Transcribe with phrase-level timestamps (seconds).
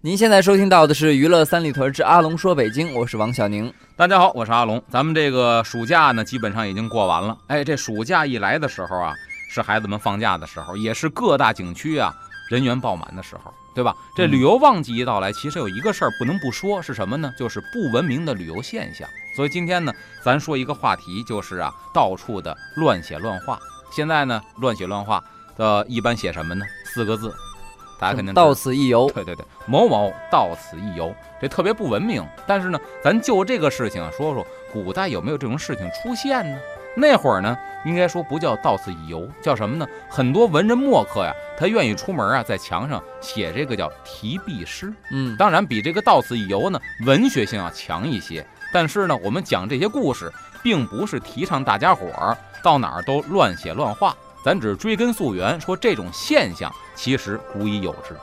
[0.00, 3.74] 您现在收听到的是《娱乐三里屯之阿龙说北京》，我是王小宁。
[3.96, 4.80] 大家好，我是阿龙。
[4.88, 7.36] 咱们这个暑假呢，基本上已经过完了。
[7.48, 9.12] 哎，这暑假一来的时候啊，
[9.50, 12.14] 是孩子们放假的时候，也是各大景区啊
[12.48, 13.92] 人员爆满的时候，对吧？
[14.14, 17.34] 这旅游旺季一到来，其实有一个事儿不能不说，是什么呢？
[17.36, 19.08] 就是不文明的旅游现象。
[19.34, 19.92] 所以今天呢，
[20.22, 23.58] 咱说一个话题，就是啊，到处的乱写乱画。
[23.90, 25.20] 现在呢，乱写乱画
[25.56, 26.64] 的一般写什么呢？
[26.84, 27.34] 四个字。
[27.98, 32.24] 大家肯定到此一游，对对对，某某到此一游，这特别不文明。
[32.46, 36.58] 但是呢，咱就这个事情啊，说说古代有没有这种事情出现呢？
[36.96, 39.86] 那会儿呢，应该说不叫到此一游，叫什么呢？
[40.08, 44.92] 很多文人墨客呀，他愿意出门啊，在墙上写这个叫题壁诗。
[45.12, 48.44] 嗯，当然比这个到此一游呢，文学性要强一些。
[48.72, 54.16] 但是呢，我们讲这些故事，并不是提倡大家伙儿到哪儿都乱写乱画。
[54.44, 58.16] 咱只追根溯源，说这种现象其实古已有之。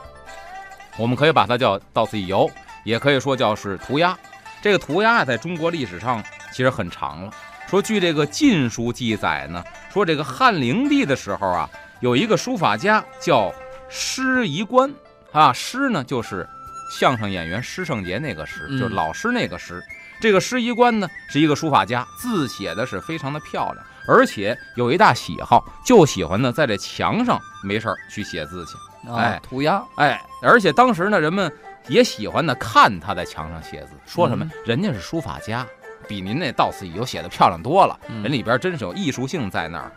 [0.98, 2.50] 我们可以把它叫到此一游，
[2.84, 4.16] 也可以说叫是涂鸦。
[4.62, 7.30] 这个涂鸦在中国历史上其实很长了。
[7.68, 11.68] 说据这个《晋书》记载呢，说这个汉灵帝的时候啊，
[12.00, 13.52] 有一个书法家叫
[13.88, 14.92] 施夷观
[15.32, 16.48] 啊，施呢就是
[16.90, 19.82] 相声演员施圣杰那个施，就是老师那个施。
[20.20, 23.84] 这个施夷官呢是一个书法家，字写的是非常的漂亮。
[24.08, 28.72] 而且有一大喜好，就喜欢呢，在这墙上没事儿去写字去，
[29.10, 31.52] 哎，涂鸦，哎，而且当时呢，人们
[31.88, 34.48] 也喜欢呢看他在墙上写字，说什么？
[34.64, 35.66] 人家是书法家，
[36.06, 39.90] 比您那到此一游写的漂亮多了，人里边真是有艺术性在那儿。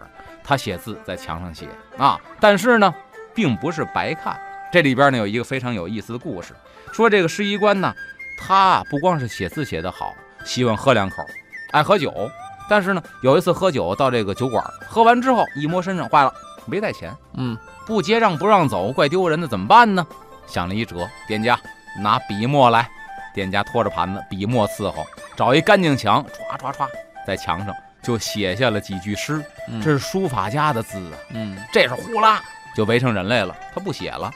[0.43, 1.67] 他写字在墙上写
[1.97, 2.93] 啊，但是呢，
[3.35, 4.39] 并不是白看。
[4.71, 6.53] 这里边呢有一个非常有意思的故事，
[6.91, 7.93] 说这个施衣官呢，
[8.39, 11.23] 他不光是写字写得好，喜欢喝两口，
[11.71, 12.11] 爱喝酒。
[12.69, 16.31] 但是呢，有一次喝酒到这个酒馆，喝完之后一摸身上，坏了，
[16.65, 17.11] 没带钱。
[17.33, 20.05] 嗯，不结账不让走，怪丢人的，怎么办呢？
[20.45, 21.59] 想了一辙，店家
[22.01, 22.87] 拿笔墨来。
[23.33, 26.87] 店家拖着盘子，笔墨伺候，找一干净墙，唰唰唰，
[27.25, 29.41] 在墙上就写下了几句诗。
[29.81, 31.17] 这是书法家的字啊。
[31.29, 32.41] 嗯，这是呼啦
[32.75, 33.55] 就围成人类了。
[33.73, 34.31] 他不写了，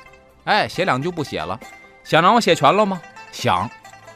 [0.45, 1.59] 哎，写两句不写了。
[2.03, 3.01] 想让我写全了吗？
[3.31, 3.69] 想，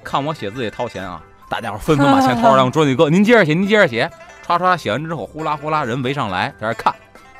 [0.03, 1.21] 看我写字也掏钱啊。
[1.49, 4.09] 大家伙纷纷把钱掏上 桌子里搁，您接着写，您接着写，
[4.45, 6.93] 唰唰写完之后，呼啦呼啦人围上来，在这看，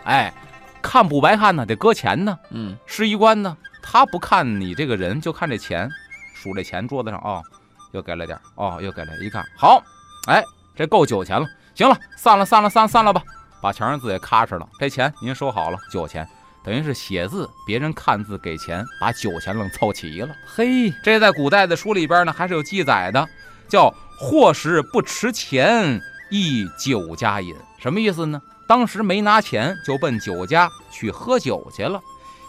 [0.03, 0.34] 哎，
[0.81, 2.38] 看不白看呢，得搁钱呢。
[2.51, 5.90] 嗯，施衣官呢，他不看你这个人，就看这钱，
[6.34, 7.44] 数这钱桌子上，哦，
[7.91, 9.84] 又给了点，哦，又给了，一看好，
[10.28, 10.41] 哎，
[10.75, 13.22] 这够酒钱了，行了，散了，散了，散散了吧，
[13.62, 16.28] 把墙上字也咔哧了，这钱您收好了，酒钱。
[16.63, 20.35] 等于是写字，别人看字给钱，把酒钱愣凑齐了。
[20.46, 23.25] 嘿，这在古代的书里边呢，还是有记载的。
[23.67, 28.41] 叫或时不持钱，亦酒家饮，什么意思呢？
[28.67, 32.01] 当时没拿钱，就奔酒家去喝酒去了。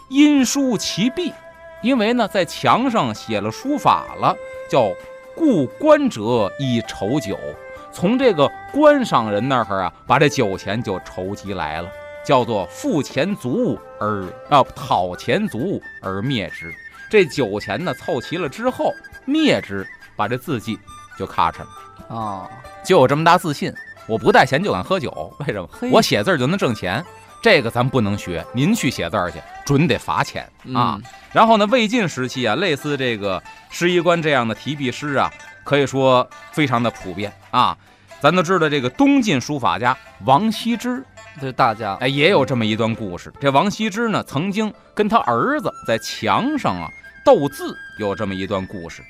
[0.09, 1.31] 因书其壁，
[1.81, 4.35] 因为呢在墙上写了书法了，
[4.69, 4.91] 叫
[5.35, 7.37] 故官者以酬酒，
[7.91, 11.89] 从这个观赏人那儿啊，把这酒钱就筹集来了，
[12.25, 16.73] 叫做付钱足而啊讨钱足而灭之。
[17.09, 18.93] 这酒钱呢凑齐了之后
[19.25, 20.77] 灭之，把这字迹。
[21.19, 21.67] 就咔嚓了
[22.07, 22.49] 哦！
[22.81, 23.73] 就有这么大自信，
[24.07, 25.69] 我不带钱就敢喝酒，为什么？
[25.91, 27.05] 我写字就能挣钱，
[27.43, 28.43] 这个咱不能学。
[28.53, 30.97] 您去写字去，准得罚钱啊！
[31.33, 35.29] 然后呢，魏晋时期啊，类似这个诗衣官这样的提笔诗啊，
[35.65, 37.77] 可以说非常的普遍啊。
[38.21, 41.03] 咱都知道这个东晋书法家王羲之，
[41.41, 43.31] 这大家哎，也有这么一段故事。
[43.41, 46.89] 这王羲之呢，曾经跟他儿子在墙上啊
[47.25, 49.03] 斗字，有这么一段故事。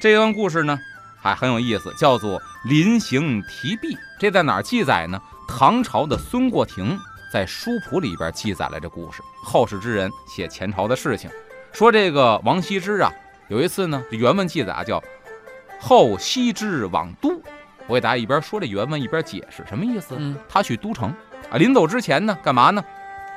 [0.00, 0.76] 这段故事呢。
[1.22, 3.94] 还很有意思，叫做《临行题壁》。
[4.18, 5.20] 这在哪儿记载呢？
[5.46, 6.98] 唐朝的孙过庭
[7.32, 9.22] 在书谱里边记载了这故事。
[9.44, 11.30] 后世之人写前朝的事情，
[11.72, 13.10] 说这个王羲之啊，
[13.48, 15.02] 有一次呢，这原文记载啊，叫
[15.80, 17.40] “后羲之往都”。
[17.86, 20.16] 我给大家一边说这原文一边解释什么意思。
[20.18, 21.14] 嗯，他去都城
[21.50, 22.82] 啊，临走之前呢，干嘛呢？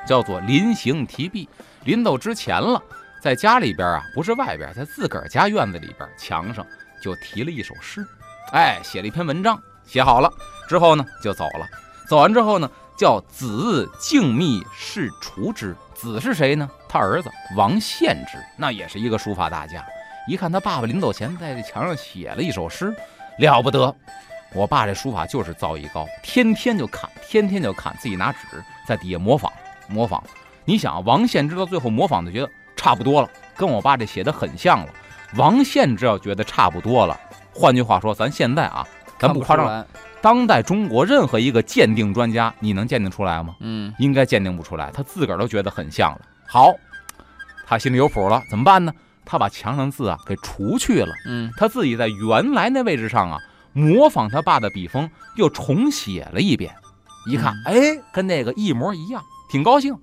[0.06, 1.48] 叫做临行题壁。
[1.84, 2.82] 临走之前了，
[3.20, 6.64] 在家里边啊，不是外边，在自个儿家院子里边墙上。
[7.00, 8.06] 就提了一首诗，
[8.52, 10.32] 哎，写了一篇文章，写好了
[10.68, 11.66] 之后呢，就走了。
[12.08, 16.68] 走完之后呢，叫子静谧是除之，子是谁呢？
[16.88, 19.84] 他儿子王献之，那也是一个书法大家。
[20.28, 22.94] 一看他爸爸临走前在这墙上写了一首诗，
[23.38, 23.94] 了不得。
[24.52, 28.38] 我爸这书法就是造诣高，天天就看，天天就看，自己拿纸
[28.86, 29.52] 在底下模仿
[29.88, 30.22] 模仿。
[30.64, 34.92] 你想，王献之到最后模仿的觉得差不多了，跟我爸这写的很像了。
[35.34, 37.18] 王献之要觉得差不多了，
[37.52, 38.86] 换句话说，咱现在啊，
[39.18, 39.86] 咱不夸张，
[40.20, 43.56] 当代中国任何一个鉴定专家，你能鉴定出来吗？
[43.60, 44.90] 嗯，应该鉴定不出来。
[44.92, 46.20] 他自个儿都觉得很像了。
[46.46, 46.72] 好，
[47.66, 48.92] 他心里有谱了，怎么办呢？
[49.24, 51.12] 他把墙上字啊给除去了。
[51.26, 53.38] 嗯，他自己在原来那位置上啊，
[53.72, 56.74] 模仿他爸的笔锋，又重写了一遍。
[57.28, 57.74] 一看，哎，
[58.12, 59.20] 跟那个一模一样，
[59.50, 59.96] 挺高兴，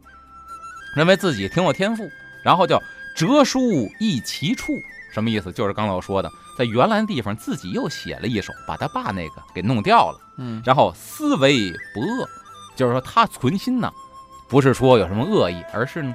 [0.95, 2.03] 认为自己挺有天赋。
[2.43, 2.81] 然后叫
[3.15, 3.61] 折书
[3.99, 4.73] 一奇处，
[5.13, 5.51] 什么意思？
[5.51, 10.19] 就是刚才我说的，在原来的地方自己又写了一首，把他爸那个给弄掉了。
[10.37, 12.27] 嗯，然后思维不恶，
[12.75, 13.91] 就是说他存心呢，
[14.49, 16.13] 不是说有什么恶意，而是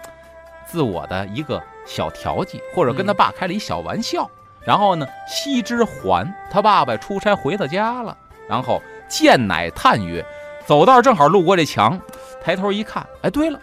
[0.67, 4.29] 自我的一个小调剂，或者跟他爸开了一小玩笑。
[4.67, 8.15] 然后呢，惜之还他爸爸出差回到家了，
[8.49, 10.23] 然后见乃叹曰
[10.67, 11.99] ：“走道正好路过这墙，
[12.43, 13.59] 抬头一看，哎，对了。”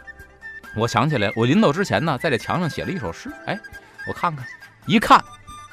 [0.78, 3.30] 我想起来了，我临走之前呢，在这墙上写了一首诗。
[3.46, 3.60] 哎，
[4.08, 4.46] 我看看，
[4.86, 5.24] 一看，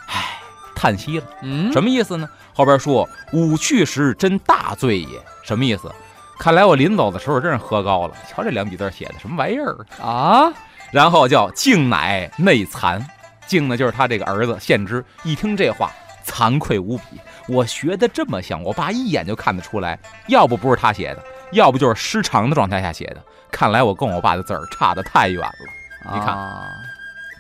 [0.09, 0.39] 唉，
[0.75, 1.27] 叹息了。
[1.43, 2.29] 嗯，什么意思呢？
[2.55, 5.91] 后边说“吾去时真大醉也”，什么意思？
[6.39, 8.15] 看来我临走的时候真是喝高了。
[8.29, 10.53] 瞧这两笔字写的什么玩意儿啊？
[10.91, 13.03] 然后叫“敬乃内惭”，
[13.47, 15.05] 敬呢就是他这个儿子献之。
[15.23, 15.91] 一听这话，
[16.27, 17.21] 惭愧无比。
[17.49, 19.99] 我学的这么像，我爸一眼就看得出来。
[20.27, 23.23] 要不不是他写的，要不就是失常的状态下写的。
[23.51, 26.13] 看来我跟我爸的字儿差得太远了。
[26.13, 26.37] 你看，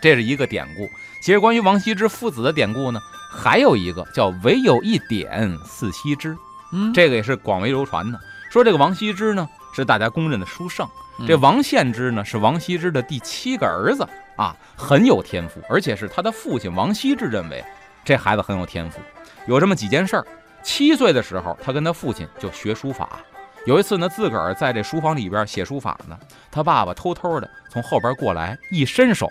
[0.00, 0.88] 这是一个典故。
[1.22, 6.36] 其实关于王羲之父子的典故呢，还有一个叫“唯有一点似羲之”，
[6.74, 8.18] 嗯，这个也是广为流传的。
[8.50, 10.84] 说这个王羲之呢，是大家公认的书圣；
[11.24, 14.04] 这王献之呢，是王羲之的第七个儿子
[14.36, 17.64] 啊，很有天赋，而且是他的父亲王羲之认为
[18.04, 18.98] 这孩子很有天赋。
[19.46, 20.26] 有这么几件事儿：
[20.64, 23.20] 七岁的时候，他跟他父亲就学书法。
[23.64, 26.18] 有一次呢，自个儿在这书房里边写书法呢，
[26.50, 29.28] 他爸爸偷偷的从后边过来，一伸手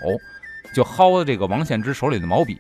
[0.74, 2.60] 就薅这个王献之手里的毛笔。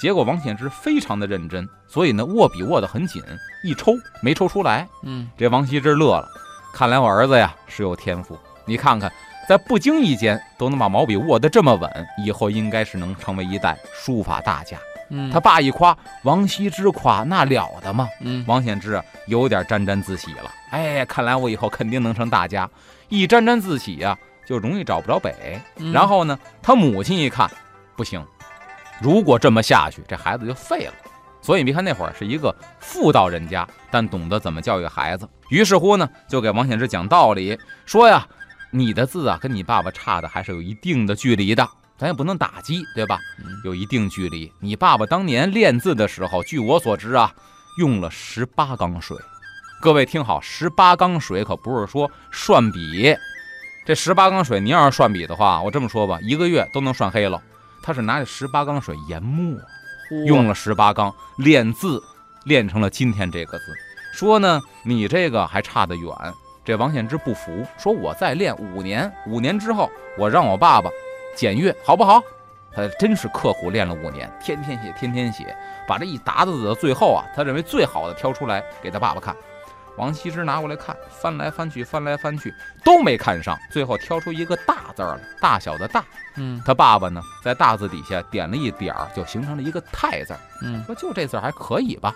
[0.00, 3.22] 结果王献之非常的认真，所以呢握笔握得很紧，
[3.62, 3.92] 一抽
[4.22, 4.88] 没抽出来。
[5.02, 6.26] 嗯，这王羲之乐了，
[6.72, 8.38] 看来我儿子呀是有天赋。
[8.64, 9.12] 你看看，
[9.46, 14.78] 在不经意间都能把毛笔握得这么稳，以后应该是能成为一代书法大家。
[15.10, 18.08] 嗯，他爸一夸王羲之夸那了得吗？
[18.20, 20.50] 嗯，王献之啊有点沾沾自喜了。
[20.70, 22.70] 哎，看来我以后肯定能成大家。
[23.08, 24.16] 一沾沾自喜呀，
[24.46, 25.60] 就容易找不着北。
[25.92, 27.50] 然后呢，他母亲一看，
[27.96, 28.24] 不行，
[29.00, 30.94] 如果这么下去，这孩子就废了。
[31.42, 35.28] 所以你别看那会儿是一个妇道人家，但懂得怎么教育孩子。
[35.48, 38.26] 于是乎呢，就给王显之讲道理，说呀，
[38.70, 41.66] 你的字啊跟你爸爸差的还是有一定的距离的。
[41.96, 43.18] 咱也不能打击，对吧？
[43.64, 44.50] 有一定距离。
[44.58, 47.30] 你爸爸当年练字的时候，据我所知啊，
[47.78, 49.16] 用了十八缸水。
[49.82, 53.14] 各位听好，十八缸水可不是说涮笔。
[53.90, 57.42] 这十八缸水，你要是涮笔的话，我这么说吧，一个月都能涮黑了。
[57.82, 59.58] 他是拿着十八缸水研墨，
[60.26, 62.00] 用了十八缸练字，
[62.44, 63.64] 练成了今天这个字。
[64.12, 66.08] 说呢，你这个还差得远。
[66.64, 70.88] 这王献之不服，说我再练五年，五年之后我让我爸爸。
[71.34, 72.22] 检阅好不好？
[72.72, 75.52] 他真是刻苦练了五年，天天写，天天写，
[75.88, 79.34] 把这一沓子字的最后啊，他认为最好的挑出来给他爸爸看。
[79.96, 82.54] 王羲之拿过来看，翻来翻去，翻来翻去
[82.84, 86.04] 都没看上，最后挑出一个大字来，大小的大。
[86.36, 90.34] 嗯，他爸爸呢，在大字底下点了一点儿，就形成了一个太字。
[90.62, 92.14] 嗯，说就这字还可以吧？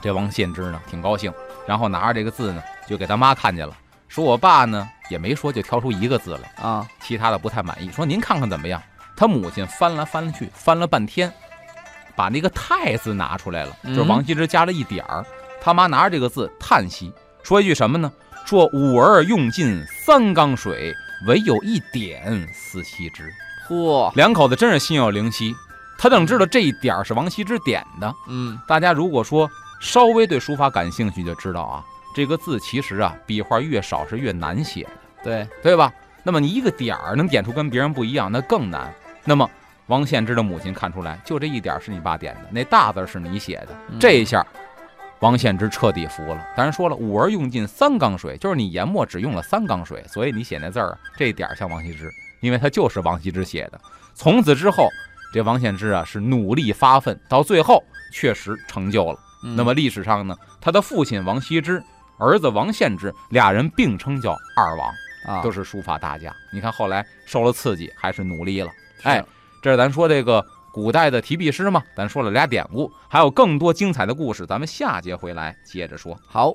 [0.00, 1.32] 这王献之呢，挺高兴，
[1.66, 3.76] 然后拿着这个字呢，就给他妈看见了。
[4.06, 7.90] 说我爸呢也没说，就挑出一个字来啊，其他的不太满意。
[7.90, 8.80] 说您看看怎么样？
[9.16, 11.32] 他母亲翻来翻去，翻了半天，
[12.14, 15.26] 把那个太字拿出来了，就是王羲之加了一点儿。
[15.60, 17.12] 他妈拿着这个字叹息，
[17.42, 18.10] 说一句什么呢？
[18.44, 20.94] 说吾儿用尽三缸水，
[21.26, 23.30] 唯有一点思羲之。
[23.68, 25.54] 嚯，两口子真是心有灵犀。
[25.98, 28.14] 他等知道这一点是王羲之点的。
[28.28, 29.50] 嗯，大家如果说
[29.80, 31.84] 稍微对书法感兴趣，就知道啊。
[32.14, 34.90] 这个字其实啊，笔画越少是越难写的，
[35.22, 35.92] 对对吧？
[36.22, 38.92] 那么你一个点儿能点出跟别人不一样，那更难。
[39.24, 39.48] 那么
[39.86, 43.68] 王献之的母亲看出来，就这一点是你爸点的，那大字是你写的，
[44.00, 44.44] 这一下
[45.20, 46.46] 王献之彻底服了。
[46.56, 52.10] 当然说了，五儿用尽三缸水，就是你研墨只用了三缸水，所以你写那字儿这一点像王羲之，
[52.40, 53.80] 因为他就是王羲之写的。
[54.14, 54.88] 从此之后，
[55.32, 57.82] 这王献之啊是努力发奋，到最后
[58.12, 59.18] 确实成就了。
[59.56, 61.82] 那么历史上呢，他的父亲王羲之。
[62.20, 64.92] 儿子王献之，俩人并称叫二王。
[65.24, 66.34] 啊，都是书法大家。
[66.52, 68.70] 你看后来受了刺激，还是努力了。
[69.04, 69.24] 哎，
[69.62, 70.44] 这是咱说这个
[70.78, 76.16] 古代的提笔诗嘛，咱说了俩典故，还有更多精彩的故事，咱们下节回来接着说。
[76.24, 76.54] 好。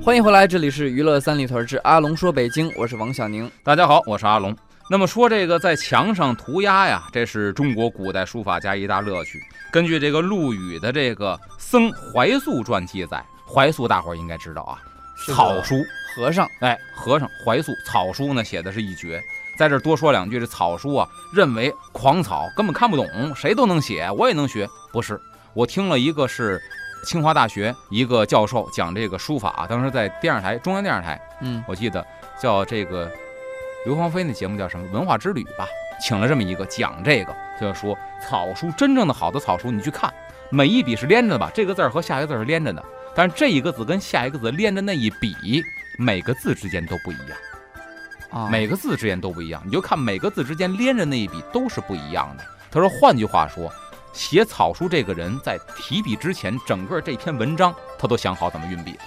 [0.00, 3.50] 欢迎回来，这里是娱乐三里屯之阿龙说北京，我是王小宁。
[3.64, 4.56] 大家好，我是阿龙。
[4.88, 9.42] 那么说这个在墙上涂鸦呀，这是中国古代书法家一大乐趣。
[9.72, 14.78] 根据这个陆羽的这个《僧怀素传》记载，怀素大伙儿应该知道啊，
[15.26, 15.84] 草书。
[16.14, 19.20] 和尚，哎，和尚怀素草书呢写的是一绝。
[19.58, 24.68] 在这儿多说两句，这草书啊，认为狂草根本看不懂，谁都能写，我也能学。
[24.92, 25.20] 不是，
[25.54, 26.60] 我听了一个是
[27.04, 32.04] 清华大学一个教授讲这个书法，当时在电视台中央电视台，嗯，我记得
[32.40, 33.10] 叫这个
[33.84, 35.66] 刘芳菲那节目叫什么《文化之旅》吧，
[36.00, 40.12] 请了这么一个讲这个，就是说草书真正的好的草书，你去看
[40.50, 42.84] 每一笔是连着的吧，这个字儿和下一个字儿是连着的，
[43.14, 45.62] 但是这一个字跟下一个字连着那一笔，
[45.98, 47.38] 每个字之间都不一样。
[48.30, 52.44] 啊，每个字之间都不一样，你就看每个字之间连着那一笔都是不一样的。
[52.70, 53.72] 他说，换句话说，
[54.12, 58.98] 写草书这个人在提笔之前，整个这篇文章他都想好怎么运笔了。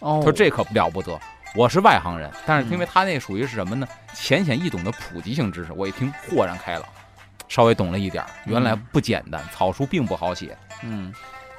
[0.00, 1.18] 哦，他说这可了不得。
[1.54, 3.86] 我是外行人，但是嗯因为他那属于是什么呢？
[4.14, 6.84] 浅显易懂的普及性知识，我一听豁然开朗，
[7.46, 10.56] 稍微懂了一点儿，原来不简单，草书并不好写。
[10.82, 11.12] 嗯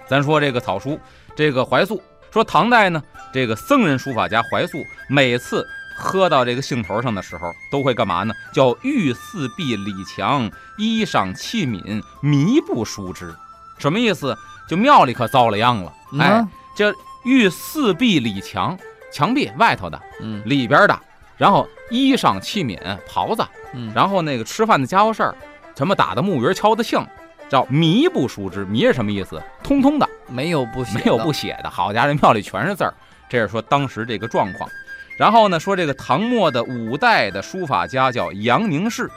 [0.07, 0.99] 咱说这个草书，
[1.35, 2.01] 这个怀素
[2.31, 3.01] 说唐代呢，
[3.31, 5.65] 这个僧人书法家怀素每次
[5.95, 8.33] 喝到这个兴头上的时候，都会干嘛呢？
[8.53, 13.33] 叫欲四壁礼墙，衣裳器皿弥不舒之。
[13.77, 14.37] 什么意思？
[14.67, 15.93] 就庙里可遭了殃了。
[16.19, 18.77] 哎，啊这欲四壁礼墙，
[19.11, 20.99] 墙壁外头的，嗯里边的，
[21.37, 25.35] 然后衣裳器皿袍子，嗯，然后那个吃饭的家伙事儿，
[25.75, 27.05] 什么打的木鱼敲的磬，
[27.49, 28.63] 叫迷不熟之。
[28.65, 29.41] 迷是什么意思？
[29.61, 30.07] 通通的。
[30.29, 31.69] 没有不没有不写的。
[31.69, 32.93] 好家伙，这庙里全是字儿，
[33.29, 34.67] 这是说当时这个状况。
[35.17, 39.09] 然后呢，说这个唐末的五代的书法家叫杨凝式，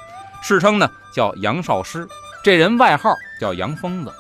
[0.42, 2.06] 世称呢叫杨少师，
[2.42, 4.12] 这人外号叫杨疯子。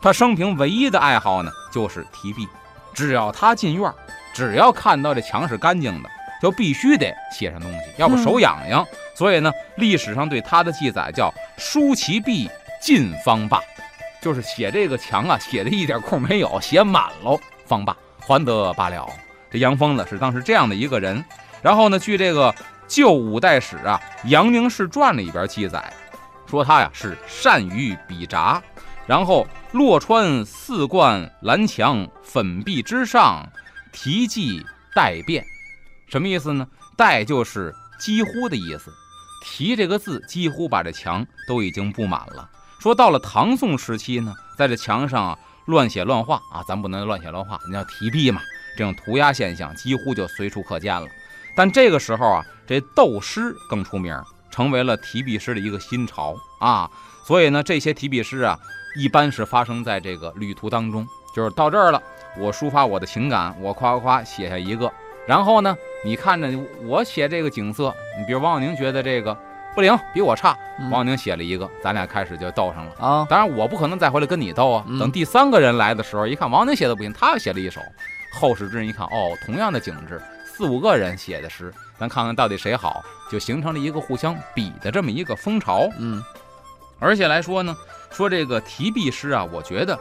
[0.00, 2.46] 他生平唯一的爱好呢就是提笔，
[2.92, 3.94] 只要他进院儿，
[4.34, 6.08] 只要看到这墙是干净的，
[6.42, 8.84] 就必须得写上东西，要不手痒痒。
[9.14, 13.60] 所以呢，历史上对他的记载叫“书其壁尽方罢”。
[14.20, 19.08] 就是写这个墙啊，写的一点空没有，写满喽，方罢，还得罢了。
[19.52, 21.22] 这杨疯子是当时这样的一个人。
[21.60, 22.50] 然后呢，据这个
[22.88, 25.92] 《旧五代史》啊，《杨凝式传》里边记载，
[26.46, 28.60] 说他呀是善于笔札，
[29.06, 33.46] 然后洛川四冠蓝墙粉壁之上，
[33.92, 35.44] 题记带变，
[36.08, 36.66] 什么意思呢？
[36.96, 38.92] 带就是几乎的意思，
[39.44, 42.48] 题这个字几乎把这墙都已经布满了。
[42.80, 48.40] 说到了唐宋时期呢，在这墙上乱写乱画啊，咱不能乱写乱画，你要提笔嘛，
[48.76, 51.06] 这种涂鸦现象几乎就随处可见了。
[51.54, 54.16] 但这个时候啊，这斗诗更出名，
[54.50, 56.90] 成为了提笔诗的一个新潮啊。
[57.24, 58.58] 所以呢，这些提笔诗啊，
[58.96, 62.02] 一般是发生在这个旅途当中，就是到这儿了，
[62.38, 64.90] 我抒发我的情感，我夸夸夸写下一个，
[65.26, 66.48] 然后呢，你看着
[66.84, 69.36] 我写这个景色，你比如王小宁觉得这个
[69.74, 72.92] 不灵，比我差，嗯王小宁写了一个，咱俩开始就斗上了。
[72.98, 74.84] 啊，当然，我不可能再回来跟你斗啊。
[74.88, 77.80] 嗯等第三个人来的时候，一看王宁写的不行，他又写了一首。
[78.32, 85.88] 后世之人一看，哦，同样的景致，四五个人写的诗，咱看看到底谁好，就形成了一个互相比的这么一个风潮。
[85.98, 86.22] 嗯
[86.98, 87.76] 而且来说呢，
[88.10, 89.98] 说这个提壁诗啊，我觉得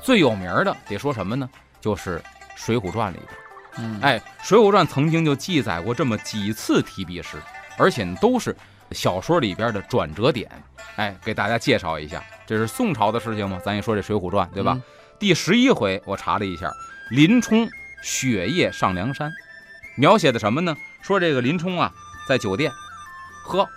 [0.00, 1.48] 最有名的得说什么呢？
[1.80, 2.18] 就是
[2.54, 3.38] 《水浒传》里边。
[3.78, 7.36] 嗯，哎，《水浒传》曾经就记载过这么几次提壁诗，
[7.76, 8.56] 而且都是
[8.92, 10.48] 小说里边的转折点。
[10.96, 13.60] 哎，给大家介绍一下，这是宋朝的事情嘛？
[13.64, 14.72] 咱一说这《水浒传》，对吧？
[14.74, 14.82] 嗯
[15.18, 16.70] 第十一回我查了一下，
[17.08, 17.70] 林冲
[18.02, 19.32] 雪夜上梁山，
[19.94, 20.76] 描写的什么呢？
[21.00, 21.92] 说这个林冲啊，
[22.28, 22.72] 在酒店
[23.44, 23.68] 喝，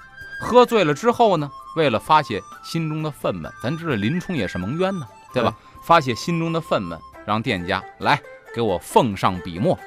[0.41, 5.55] 喝醉了之后呢，为了发泄心中的愤懑，咱知道林冲也是蒙冤呢，对吧？
[5.83, 8.19] 发泄心中的愤懑，让店家来
[8.55, 9.77] 给我奉上笔墨。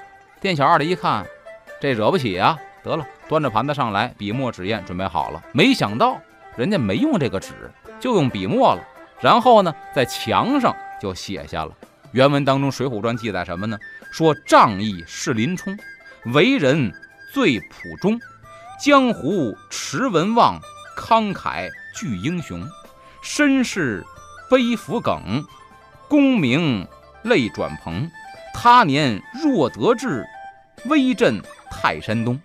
[0.41, 1.27] 店小二的一看，
[1.81, 2.57] 这惹不起啊！
[2.85, 5.43] 得了，端着盘子上来，笔墨纸砚准备好了。
[5.53, 6.17] 没想到
[6.57, 8.83] 人家没用这个纸，就用笔墨了。
[9.21, 11.73] 然后呢，在墙上就写下了。
[12.13, 13.79] 原文当中，《水浒传》记载什么呢？
[14.11, 15.77] 说仗义是林冲，
[16.27, 16.93] 为人
[17.33, 18.21] 最朴忠，
[18.79, 20.61] 江湖持文望，
[20.97, 22.63] 慷慨聚英雄，
[23.23, 24.05] 身世
[24.51, 25.43] 悲浮梗，
[26.07, 26.87] 功名
[27.23, 28.11] 泪转蓬。
[28.55, 30.23] 他年若得志，
[30.85, 31.41] 威震
[31.71, 32.39] 泰山东。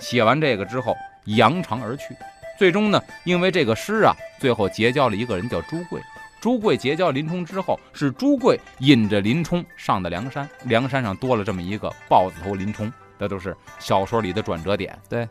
[0.00, 2.16] 写完这个之后，扬长而去。
[2.58, 6.00] 最终呢，因为这个诗啊，最后结交了一个人叫朱贵。
[6.44, 12.92] 朱贵结交林冲之后，是朱贵引着林冲上的梁山，梁山上多了这么一个豹子头林冲。
[13.18, 14.94] 这都是小说里的转折点。
[15.08, 15.26] 对，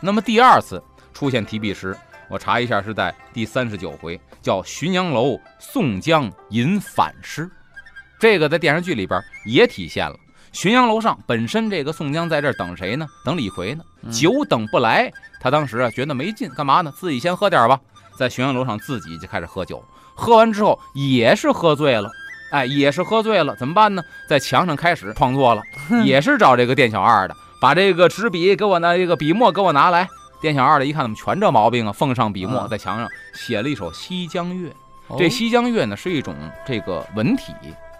[0.00, 1.94] 那么第二次出现提笔时，
[2.30, 7.46] 我查一下是在第三十九回，叫浔阳楼宋江吟反诗。
[8.18, 10.18] 这个在电视剧里边也体现了。
[10.54, 13.06] 浔阳楼上本身这个宋江在这儿等谁呢？
[13.22, 13.84] 等李逵呢？
[14.00, 15.12] 嗯久等不来，
[15.42, 16.90] 他当时啊觉得没劲，干嘛呢？
[16.96, 17.78] 自己先喝点吧，
[18.16, 19.84] 在浔阳楼上自己就开始喝酒。
[20.18, 22.10] 喝完之后也是喝醉了，
[22.50, 24.02] 哎，也是喝醉了，怎么办呢？
[24.28, 25.62] 在墙上开始创作了，
[26.04, 30.08] 也是找这个店小二的，把这个纸笔给我拿，这个笔墨给我拿来。
[30.40, 34.68] 店小二的一看怎么全这毛病啊，奉上笔墨嗯在墙上写了一首《西江月》。
[35.06, 36.34] 哦这西江月呢是一种
[36.66, 37.52] 这个文体，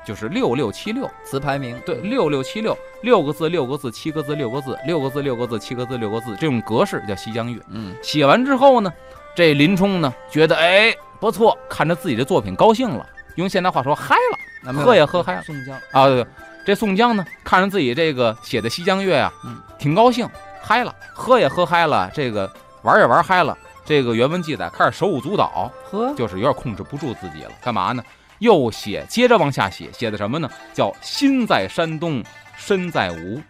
[0.07, 7.61] 就是六六七六，词牌名，对，六六七六，六个字六个字，七个字六个字，六个字六个字，七个字六个字，这种格式叫西江月。
[7.71, 8.93] 嗯，写完之后呢，
[9.39, 14.17] 这林冲呢觉得哎不错，看着自己的作品高兴了，用现代话说嗨
[14.65, 16.09] 了喝也喝嗨了宋江，啊！
[16.09, 16.27] 对对，
[16.67, 20.29] 这宋江呢看着自己这个写的西江月啊，嗯，挺高兴，
[20.61, 22.53] 嗨了，喝也喝嗨了，这个
[22.83, 23.57] 玩也玩嗨了。
[23.85, 27.53] 这个原文记载开始手舞足蹈，呵，就是有点控制不住自己了。
[27.63, 28.03] 干嘛呢？
[28.41, 30.51] 又写，接着往下写，写的什么呢？
[30.75, 32.25] 叫心在山东，
[32.57, 33.41] 身在吴，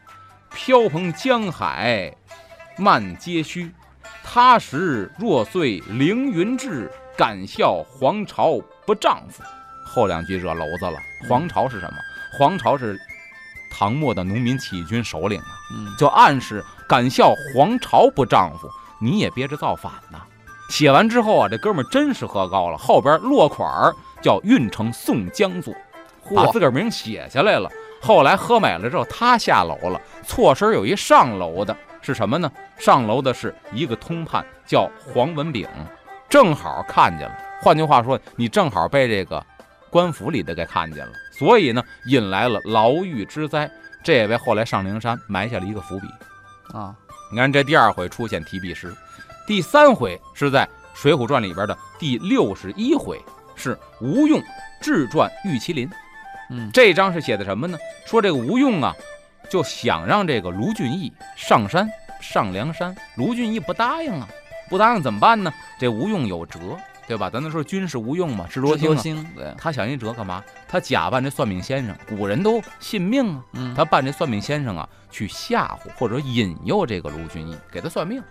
[0.53, 2.15] 飘蓬江海，
[2.77, 3.71] 漫皆虚。
[4.31, 9.43] 他时若遂凌云志，敢笑黄巢不丈夫。
[9.83, 10.99] 后两句惹娄子了。
[11.27, 11.97] 黄巢是什么？
[12.39, 13.01] 黄巢是
[13.71, 15.57] 唐末的农民起义军首领啊。
[15.75, 18.69] 嗯，就暗示敢笑黄巢不丈夫，
[19.01, 20.19] 你也憋着造反呐。
[20.69, 25.75] 写完之后啊，这哥们儿真是喝高了，后边落款儿叫运城宋江作，
[26.37, 27.71] 把，自个儿名写下来了。
[28.03, 32.51] 后来喝美了之后，他下楼了，错身有一上楼的，是什么呢？
[32.79, 35.69] 上楼的是一个通判，叫黄文炳，
[36.29, 37.35] 正好看见了。
[37.61, 39.45] 换句话说，你正好被这个
[39.91, 43.71] 官府里的给看见了，所以呢，引来了牢狱之灾。
[44.05, 46.07] 这也为后来上灵山埋下了一个伏笔。
[46.73, 46.95] 啊，
[47.31, 48.95] 你看这第二回出现提笔诗，
[49.47, 50.65] 第三回是在
[50.95, 53.21] 《水浒传》里边的第六十一回，
[53.57, 54.41] 是吴用
[54.81, 55.91] 智传玉麒麟。
[56.51, 57.77] 嗯，这章是写的什么呢？
[58.07, 58.95] 说这个吴用啊，
[59.49, 61.89] 就想让这个卢俊义上山
[62.21, 64.29] 上梁山，卢俊义不答应啊，
[64.69, 65.53] 不答应怎么办呢？
[65.79, 66.59] 这吴用有辙，
[67.07, 67.31] 对吧？
[67.31, 68.97] 咱都说军事吴用嘛，智多星啊。
[69.01, 70.43] 星，对，他想一辙干嘛？
[70.69, 73.43] 他假扮这算命先生，古人都信命啊。
[73.53, 78.23] 嗯，他扮这算命先生啊，去吓唬或者引诱这个卢俊义，给他算命。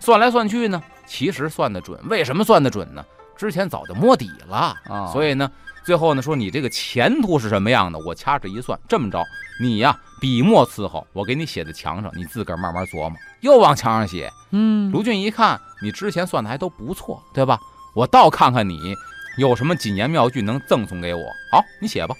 [0.00, 1.98] 算来算去呢，其实算得准。
[2.08, 3.04] 为什么算得准呢？
[3.36, 5.48] 之前早就摸底了啊所以呢，
[5.88, 9.24] 最后呢说你这个前途是什么样的，我掐指一算，这么着，
[9.58, 13.12] 你呀笔墨伺候，我给你写在墙上，你自个儿慢慢琢磨。
[13.40, 17.58] 又往墙上写，嗯，卢俊一看你之前算的还都不错，对吧？
[17.94, 18.94] 我倒看看你
[19.38, 21.22] 有什么锦言妙句能赠送给我。
[21.50, 22.14] 好，你写吧，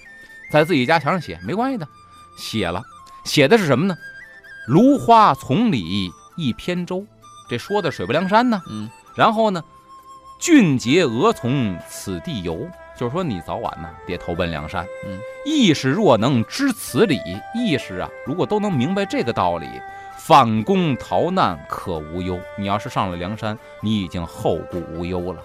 [0.51, 1.87] 在自己家墙上写没关系的。
[2.39, 2.81] 写了，
[3.23, 3.95] 写的是什么呢？
[4.67, 7.05] 芦花丛里一扁舟，
[7.47, 8.59] 这说的水泊梁山呢。
[8.67, 9.63] 嗯，然后呢，
[10.39, 12.67] 俊杰俄从此地游，
[12.99, 14.85] 就是说你早晚呢得投奔梁山。
[15.07, 17.17] 嗯，义士若能知此理，
[17.55, 19.67] 义士啊，如果都能明白这个道理，
[20.17, 22.37] 反攻逃难可无忧。
[22.57, 25.41] 你要是上了梁山，你已经后顾无忧了。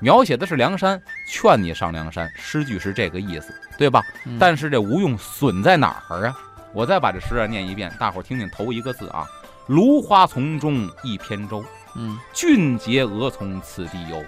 [0.00, 1.00] 描写的是梁山，
[1.32, 4.02] 劝你上梁山，诗句是这个意思，对吧？
[4.26, 6.36] 嗯但是这吴用损在哪儿啊？
[6.74, 9.26] 我再把这诗啊念一遍，大伙儿听听头一个字啊：
[9.66, 11.64] 芦花丛中一扁舟。
[11.96, 14.22] 嗯，俊杰俄从此地游，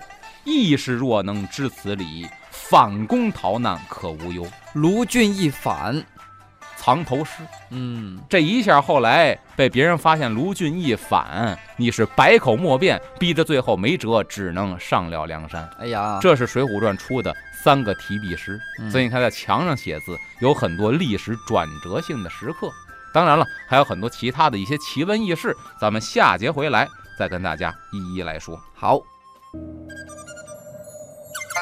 [0.45, 2.27] 义士若能知此理，
[2.69, 4.47] 反攻逃难可无忧。
[4.75, 6.03] 卢俊义反，
[6.77, 15.69] 藏头诗，嗯，这一下后来被别人发现卢俊义反，你是百口莫辩，逼得最后没辙，只能上了梁山。
[15.79, 22.71] 哎呀，这是《水浒传》出的三个提笔诗，嗯所以你看在墙上写字有很多历史转折性的时刻。
[23.13, 28.57] 当然了，还有很多其他的一些奇闻异事，咱们下节回来再跟大家一一来说。
[28.73, 29.01] 好，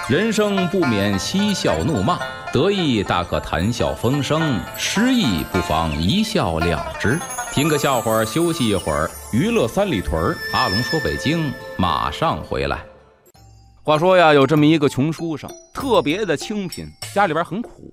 [0.09, 2.19] 人生不免嬉笑怒骂，
[2.51, 7.21] 得意大可谈笑风生，失意不妨一笑了之。
[7.53, 9.11] 听个笑话，休息一会儿。
[9.35, 12.83] 娱乐三里屯儿，阿龙说北京，马上回来。
[13.83, 17.93] 话说呀，有这么一个穷书生，特别的清贫，家里边很苦。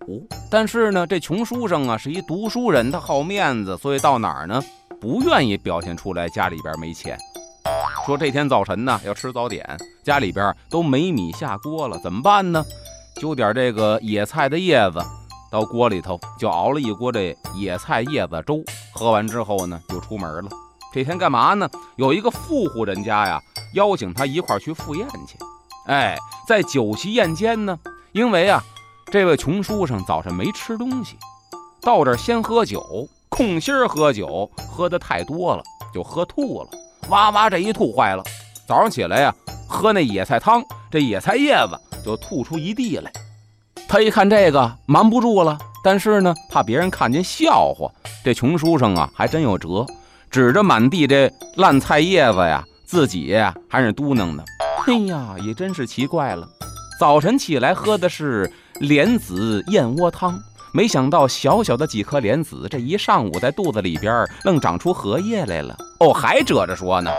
[0.49, 4.63] 但是呢，这穷书生啊是一读书人，他好面子，所以到哪儿呢
[5.01, 7.17] 不愿意表现出来家里边没钱。
[8.05, 9.65] 说这天早晨呢要吃早点，
[10.03, 12.63] 家里边都没米下锅了，怎么办呢？
[13.19, 14.99] 揪点这个野菜的叶子
[15.51, 18.63] 到锅里头，就熬了一锅这野菜叶子粥。
[18.93, 20.49] 喝完之后呢，就出门了。
[20.93, 21.67] 这天干嘛呢？
[21.95, 23.41] 有一个富户人家呀，
[23.73, 25.35] 邀请他一块儿去赴宴去。
[25.87, 26.15] 哎，
[26.47, 27.79] 在酒席宴间呢，
[28.11, 28.63] 因为啊，
[29.11, 31.17] 这位穷书生早上没吃东西，
[31.81, 36.69] 到这儿先喝酒，空心儿喝酒，喝的太多了就喝吐了，
[37.09, 38.23] 哇哇这一吐坏了。
[38.67, 39.33] 早上起来呀，
[39.67, 43.11] 喝那野菜汤，这野菜叶子就吐出一地来。
[43.87, 47.91] 他一看这个，瞒不住了，但是呢，怕别人看见笑话，
[48.23, 49.85] 这穷书生啊还真有辙，
[50.31, 54.43] 指着满地这烂菜叶子呀，自己呀还是嘟囔呢
[54.87, 56.47] ：“哎呀，也真是奇怪了，
[56.99, 60.41] 早晨起来喝的是莲子燕窝汤。”
[60.75, 65.73] 没想到小小的几颗莲子，这一上午在肚子里边愣长出荷叶来了。
[66.01, 67.09] 哦，还遮着说呢。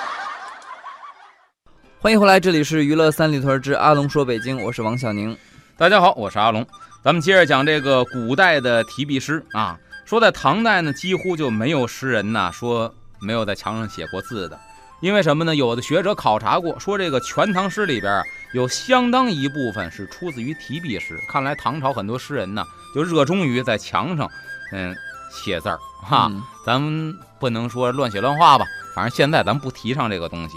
[1.98, 5.34] 欢迎回来，这里是娱乐三里屯之阿龙说北京，我是王小宁。
[5.78, 6.62] 大家好，我是阿龙。
[7.02, 9.78] 咱们接着讲这个古代的提笔诗啊。
[10.04, 14.60] 说在唐代呢，几乎就没有诗人呐说没有在墙上写过字的。
[15.00, 15.54] 因为什么呢？
[15.54, 18.22] 有的学者考察过，说这个《全唐诗》里边。
[18.54, 24.30] 有相当一部分是出自于题壁诗，看来唐朝很多诗人呢，就热衷于在墙上，
[24.72, 24.96] 嗯，
[25.30, 26.30] 写字儿哈。
[26.64, 30.56] 咱们不能说乱写乱画吧，反正现在咱不提倡这个东西。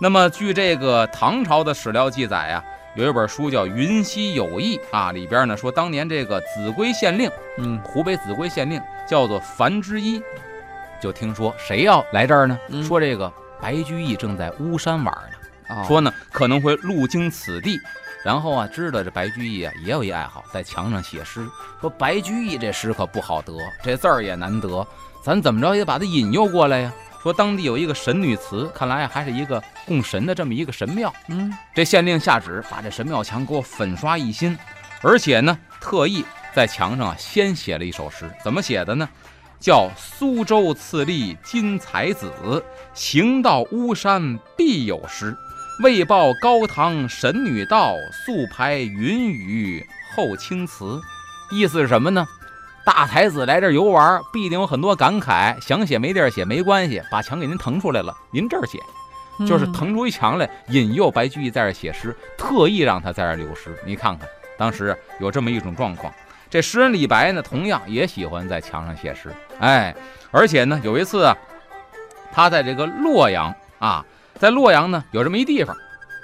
[0.00, 10.22] 那么，据这个唐朝的史料记载啊，有一本书叫《云溪有意》啊，里边呢说当年这个秭归县令，嗯，湖北秭归县令叫做樊之一，
[11.02, 12.58] 就听说谁要来这儿呢？
[12.82, 15.84] 说这个白居易正在巫山玩呢。
[15.86, 17.80] 说呢可能会路经此地，
[18.22, 21.48] 然后啊知道这白居易啊也有一爱好，在墙上写诗。
[21.80, 24.86] 说白居易这诗可不好得，这字儿也难得，
[25.22, 26.92] 咱怎么着也把它引诱过来呀。
[27.22, 31.10] 说当地有一个神女祠，看来还是一个供神的这么一个神庙。
[31.28, 34.58] 嗯，这县令下旨把这神庙墙给我粉刷一新，
[35.00, 36.22] 而且呢特意
[36.54, 39.08] 在墙上啊先写了一首诗，怎么写的呢？
[39.64, 42.30] 叫苏州次第金才子，
[42.92, 45.34] 行到巫山必有诗。
[45.82, 47.94] 为报高堂神女道，
[48.26, 49.82] 素排云雨
[50.14, 51.00] 后青词。
[51.50, 52.26] 意思是什么呢？
[52.84, 58.78] 大才子来这游玩，必定有很多感慨，想写没地儿写，没关系，把墙给您腾出来了，您这儿写，
[59.46, 63.74] 就是腾出一墙来，引诱白居易在这儿写诗，特意让他在这儿留诗。
[63.86, 66.12] 你看看，当时有这么一种状况。
[66.54, 69.28] 这诗人李白呢，同样也喜欢在墙上写诗。
[69.58, 69.92] 哎，
[70.30, 71.36] 而且呢，有一次啊，
[72.32, 74.06] 他在这个洛阳啊。
[74.38, 75.76] 在洛阳呢，有这么一地方，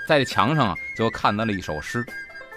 [0.06, 2.06] 在这墙上啊，就看到了一首诗。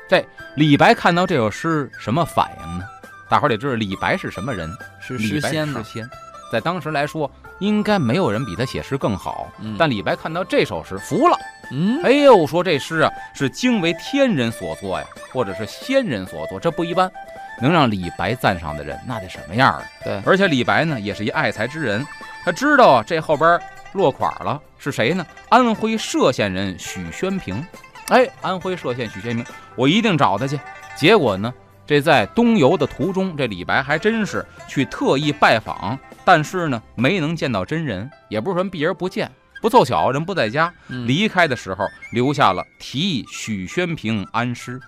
[0.07, 0.23] 这
[0.55, 2.85] 李白看到这首诗，什么反应呢？
[3.27, 4.71] 大伙儿得知道，李白是什么人？
[5.01, 6.07] 是诗仙诗仙，
[6.51, 9.51] 在当时来说，应该没有人比他写诗更好。
[9.79, 11.35] 但李白看到这首诗，服了。
[11.71, 17.11] 嗯，哎呦，说这诗啊，是惊为天人所作呀，或者是仙人所作，这不一般。
[17.61, 19.83] 能让李白赞赏的人，那得什么样啊？
[20.03, 22.05] 对，而且李白呢，也是一爱才之人，
[22.43, 23.59] 他知道啊，这后边。
[23.93, 25.23] 落款了是谁呢？
[25.49, 27.63] 安徽歙县人许宣平。
[28.07, 30.59] 哎，安徽歙县许宣平，我一定找他去。
[30.95, 31.53] 结果呢，
[31.85, 40.73] 这在东游的途中，这李白还真是去特意拜访，但是呢，没能见到真人，也不是说避而不见，不凑巧人不在家。
[40.87, 44.79] 离开的时候留下了题许宣平安诗，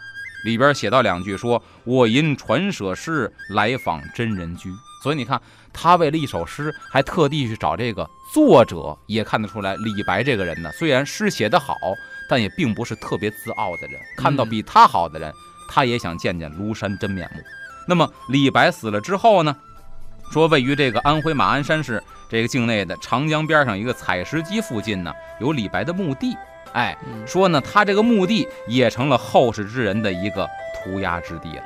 [0.46, 4.72] 里边写到两句，说我因传舍诗来访真人居。
[5.04, 5.40] 所以你看，
[5.74, 11.76] 他为了一首诗，还特地去找这个作者，也看得出来，李白这个人呢，虽然诗写得好，
[12.30, 14.00] 但也并不是特别自傲的人。
[14.18, 15.32] 看到比他好的人，
[15.70, 17.42] 他也想见见庐山真面目。
[17.88, 19.56] 那么李白死了之后呢，
[20.32, 26.36] 说位于这个安徽马鞍山市这个境内的长江边上一个采石矶附近呢，有李白的墓地。
[26.76, 31.64] 哎，说呢，他这个墓地也成了后世之人的一个涂鸦之地了。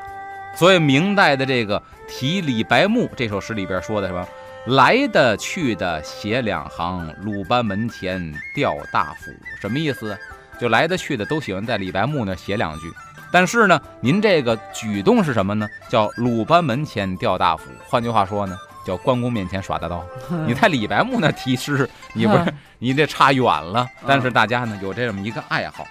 [0.56, 4.28] 所以明代的这个题李白墓这首诗里边说的什么？
[4.67, 10.15] 来的去的写两行，鲁班门前吊大斧，什么意思？
[10.60, 12.91] 就来的去的都喜欢在李白墓那写两句。
[13.32, 15.67] 但是呢，您这个举动是什么呢？
[15.88, 17.63] 叫鲁班门前吊大斧。
[17.88, 18.56] 换句话说呢，
[18.89, 20.04] 叫关公面前耍大刀。
[20.47, 23.88] 你在李白墓那题诗，你不是 你这差远了。
[24.08, 25.88] 但是大家呢有这么一个爱好，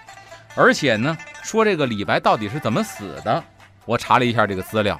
[0.55, 3.41] 而且呢说这个李白到底是怎么死的？
[3.85, 4.99] 我查了一下这个资料，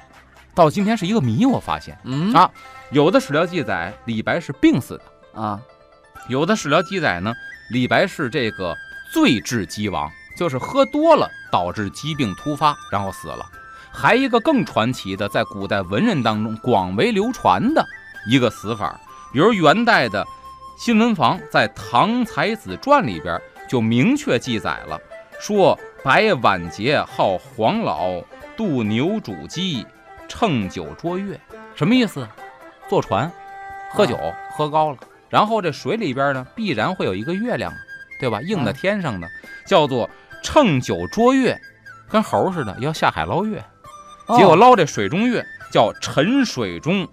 [0.55, 1.45] 到今天是一个谜。
[1.45, 2.49] 我发现，嗯啊，
[2.91, 5.59] 有的史料记载李白是病死的啊，
[6.29, 7.33] 有的史料记载呢，
[7.71, 8.75] 李白是这个
[9.13, 13.45] 醉致鸡亡，就是喝多了导致疾病突发，然后死了。
[13.91, 17.85] 还一个更传奇的，在古代文人当中广为流传的
[18.29, 18.99] 一个死法，
[19.33, 20.25] 比如元代的
[20.77, 24.99] 新闻房在《唐才子传》里边就明确记载了，
[25.39, 28.21] 说白晚节号黄老。
[28.57, 29.85] 渡牛渚鸡，
[30.27, 31.39] 乘酒捉月，
[31.75, 32.27] 什么意思？
[32.89, 33.31] 坐船，
[33.89, 34.19] 喝酒，
[34.51, 34.97] 喝高了，
[35.29, 37.71] 然后这水里边呢，必然会有一个月亮，
[38.19, 38.41] 对吧？
[38.41, 39.25] 映在天上的，
[39.65, 40.09] 叫做
[40.43, 41.57] 乘酒捉月，
[42.09, 43.63] 跟猴似的，要下海捞月。
[44.37, 47.03] 结果捞这水中月，叫沉水中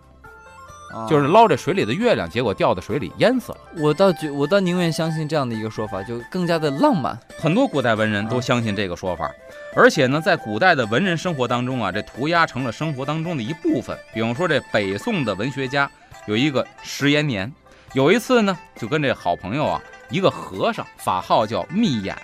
[0.94, 3.58] 啊就是捞这水里的月亮，结果掉到水里淹死了。
[3.78, 7.18] 我倒觉我倒宁愿相信这样的一个说法，就更加的浪漫。
[7.38, 9.30] 很多古代文人都相信这个说法，
[9.74, 13.98] 而且呢，在古代的文人生活当中啊，这涂鸦成了生活当中的一部分。
[14.14, 15.90] 比方说，这北宋的文学家
[16.26, 17.52] 有一个石延年，
[17.92, 22.16] 有一次呢，就跟这好朋友啊，一个和尚，法号叫密眼，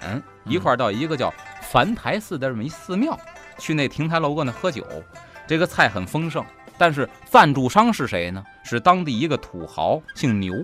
[0.45, 3.19] 一块儿到一个叫樊台寺的这么一寺庙，
[3.59, 4.85] 去那亭台楼阁那喝酒。
[5.47, 6.45] 这个菜很丰盛，
[6.79, 8.43] 但是赞助商是谁呢？
[8.65, 10.55] 是当地一个土豪，姓牛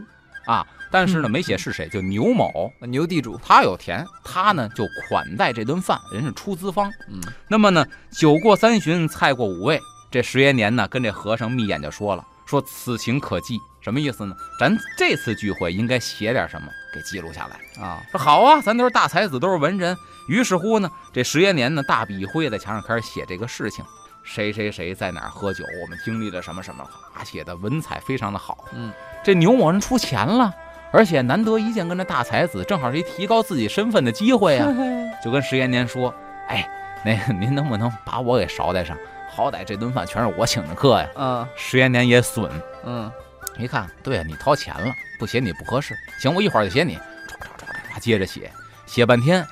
[0.46, 2.72] 啊，但是呢没写是谁，就牛某。
[2.80, 6.90] 牛地主，他有田，他呢就款待这顿饭，人是出资方。
[7.08, 14.34] 嗯，那么呢，酒过三巡，菜过五味，这十爷年呢跟这和尚眯眼就说了，说此情可记，什么意思呢？
[14.58, 17.84] 咱这次聚会应该写点什么给记录下来。
[17.84, 19.96] 啊，说好啊，咱都是大才子，都是文人。
[20.28, 23.84] 于是乎呢，这十爷年呢大笔一挥，在墙上开始写这个事情，
[24.22, 28.64] 谁谁谁在哪儿喝酒，我们经历了什么什么，啊，写的文采非常的好。
[28.72, 28.92] 嗯，
[29.24, 30.54] 这牛某人出钱了。
[30.90, 34.66] 而且难得一见跟这大才子，正好是一提高自己身份的机会啊！
[35.22, 36.14] 就跟石延年说
[36.48, 36.66] ：“哎，
[37.04, 38.96] 那个您能不能把我给捎带上？
[39.30, 41.06] 好歹这顿饭全是我请的客呀。
[41.16, 42.50] 嗯，”石延年也损，
[42.86, 43.12] 嗯，
[43.58, 45.96] 一看，对呀，你掏钱了，不写你不合适。
[46.20, 46.96] 行，我一会儿就写你。
[46.96, 46.98] 唰
[47.40, 48.50] 唰唰唰，接着写，
[48.86, 49.44] 写半天，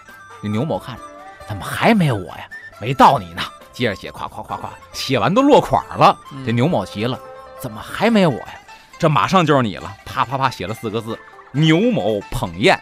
[0.42, 1.02] 这牛某看着
[1.48, 2.48] 怎么还没有我呀？
[2.80, 3.42] 没到你呢。
[3.72, 6.18] 接着写，夸夸夸夸，写完都落款了。
[6.46, 7.20] 这牛某急了，
[7.60, 8.60] 怎么还没有我呀？
[8.98, 11.18] 这马上就是你了，啪啪啪写了四个字：
[11.52, 12.78] 牛某捧宴。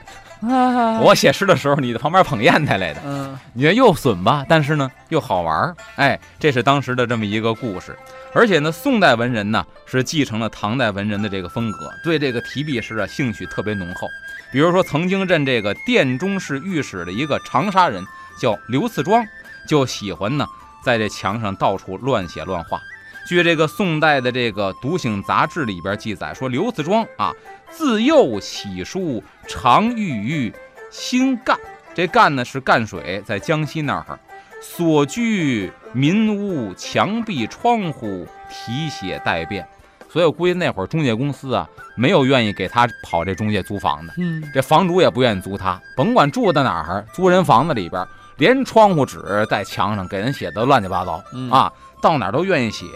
[0.48, 7.96] 啊， 我写诗的时候，你在旁边捧砚台来的，嗯你这又损吧，但是呢又好玩儿，哎，这是当时的这么一个故事。
[8.34, 14.08] 而且呢，宋代文人呢是继承了唐代文人的这个风格，对这个提笔诗啊兴趣特别浓厚。
[14.52, 18.04] 比如说，曾经任这个殿中侍御史的一个长沙人
[18.40, 19.24] 叫刘次庄，
[19.68, 20.46] 就喜欢呢
[20.84, 22.80] 在这墙上到处乱写乱画。
[23.26, 27.32] 据这个宋代的这个《独醒杂志》里边记载说，刘次庄啊，
[27.76, 30.54] 自幼喜书，常寓于
[30.90, 31.58] 新干。
[31.92, 34.18] 这干呢是赣水，在江西那儿。
[34.62, 39.66] 所居民屋墙壁窗户题写代变，
[40.08, 48.06] 所以我估计那会儿中介公司啊，没有愿意给他跑这中介租房的，嗯，这房主也不愿意租他，甭管住在哪儿，租人房子里边，
[48.38, 52.86] 连窗户纸在墙上给人写的乱七八糟嗯啊，到哪儿都愿意写。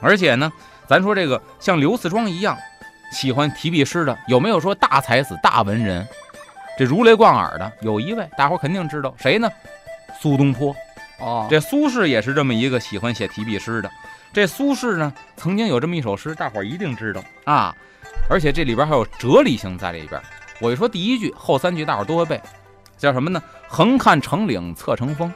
[0.00, 0.50] 而且呢，
[0.88, 2.56] 咱说这个像刘四庄一样
[3.10, 6.06] 喜欢提笔诗的，有没有说大才子、大文人？
[6.78, 9.50] 这如雷贯耳的有一位，大伙儿肯定知道谁呢？
[10.18, 10.74] 苏东坡。
[11.18, 13.90] 哦，这苏轼也是这么一个喜欢写提笔诗的。
[14.32, 17.76] 这苏轼呢，曾经有这么一首诗，大伙儿一定知道啊，
[18.30, 20.20] 而且这里边还有哲理性在里边。
[20.60, 22.40] 我一说第一句，后三句大伙儿都会背，
[22.96, 23.42] 叫什么呢？
[23.68, 25.32] 横看成岭侧成峰，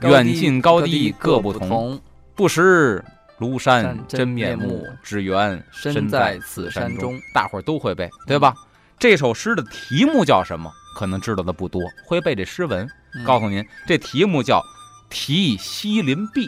[0.00, 1.52] 远近高低各不。
[1.52, 2.00] 同，
[2.34, 3.04] 不识
[3.38, 7.18] 庐山山真真面目，只缘身身在在此此山山中。
[7.34, 8.54] 大伙儿都会背，对吧？
[8.98, 10.72] 这首诗的题目叫什么？
[10.96, 12.88] 可能知道的不多，会背这诗文。
[13.24, 14.58] 告诉您，这题目叫
[15.10, 16.46] 《题西林壁》，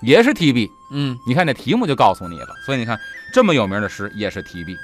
[0.00, 0.70] 也是题壁。
[0.90, 2.54] 嗯，你看这题目就告诉你了。
[2.64, 2.98] 所以你看，
[3.32, 4.74] 这么有名的诗也是题壁。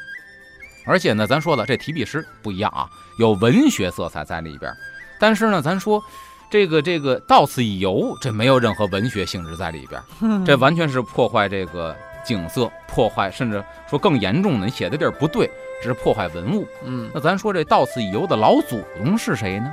[0.85, 4.71] 而且呢，咱说了，这题壁诗不一样啊，有文学色彩在里边。
[5.19, 6.03] 但是呢，咱说
[6.51, 15.49] 这个这个到此一游，这没有任何文学性质在里边，嗯这完全是破坏这个景色，破坏甚至说更严重的，你写的地儿不对，
[15.81, 16.67] 只是破坏文物。
[16.85, 19.73] 嗯那咱说这到此一游的老祖宗是谁呢？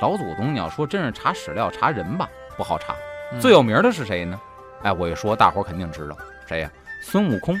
[0.00, 2.92] 老祖宗，你要说真是查史料查人吧，不好查。
[3.32, 4.38] 嗯最有名的是谁呢？
[4.82, 6.16] 哎，我一说，大伙儿肯定知道
[6.48, 6.70] 谁呀？
[7.02, 7.56] 孙悟空。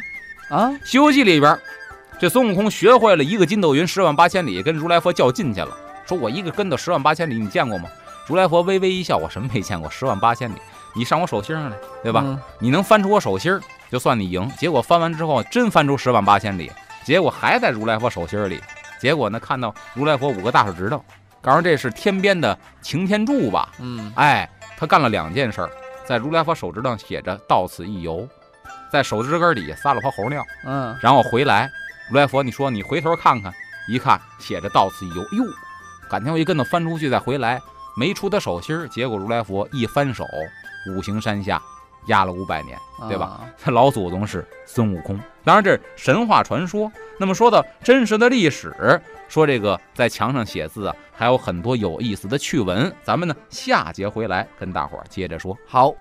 [0.54, 1.58] 《啊，西游记》里边，
[2.20, 5.76] 这孙悟空学会了一个筋斗云十万八千里，跟如来佛较劲去了。
[6.04, 7.88] 说我一个跟头十万八千里，你见过吗？
[8.26, 9.88] 如来佛微微一笑，我什么没见过？
[9.90, 10.56] 十万八千里，
[10.94, 12.22] 你上我手心上来，对吧？
[12.24, 13.60] 嗯你能翻出我手心儿，
[13.90, 14.50] 就算你赢。
[14.58, 16.70] 结果翻完之后，真翻出十万八千里，
[17.04, 18.60] 结果还在如来佛手心里。
[18.98, 21.04] 结果呢，看到如来佛五个大手指头，
[21.40, 23.68] 告诉这是天边的擎天柱吧？
[23.78, 25.70] 嗯哎，他干了两件事儿，
[26.04, 28.26] 在如来佛手指上写着“到此一游”，
[28.90, 31.70] 在手指根底下撒了泡猴尿，嗯，然后回来，
[32.10, 33.52] 如来佛你说你回头看看，
[33.88, 35.44] 一看写着“到此一游”，哟，
[36.08, 37.60] 感情我一跟头翻出去再回来，
[37.96, 40.24] 没出他手心儿，结果如来佛一翻手，
[40.90, 41.60] 五行山下
[42.08, 42.78] 压了五百年，
[43.08, 43.26] 对吧？
[43.26, 43.48] 啊？
[43.58, 46.90] 他老祖宗是孙悟空，当然这是神话传说。
[47.18, 52.94] 那么说到真实的历史，说这个在墙上写字啊，还有很多有意思的趣闻。
[53.02, 55.56] 咱们呢下节回来跟大伙儿接着说。
[55.66, 55.94] 好，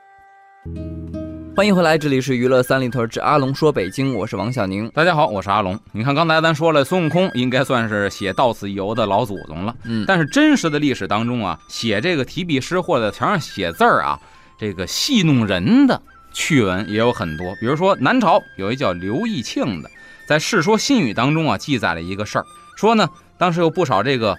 [1.55, 4.89] 欢迎回来，这里是娱乐三里屯之阿龙说北京，我是王小宁。
[4.89, 5.79] 大家好，我是阿龙。
[5.93, 9.73] 你看刚才咱说了，孙悟空应该算是写到此一游的老祖宗了。
[9.85, 14.19] 嗯，但是真实的历史当中啊，写这个提笔诗或者在墙上写字儿啊，
[14.59, 16.01] 这个戏弄人的
[16.33, 17.55] 趣闻也有很多。
[17.61, 19.89] 比如说南朝有一叫刘义庆的，
[20.27, 24.35] 在《世说新语》当中啊记载了一个事儿，说呢当时有不少这个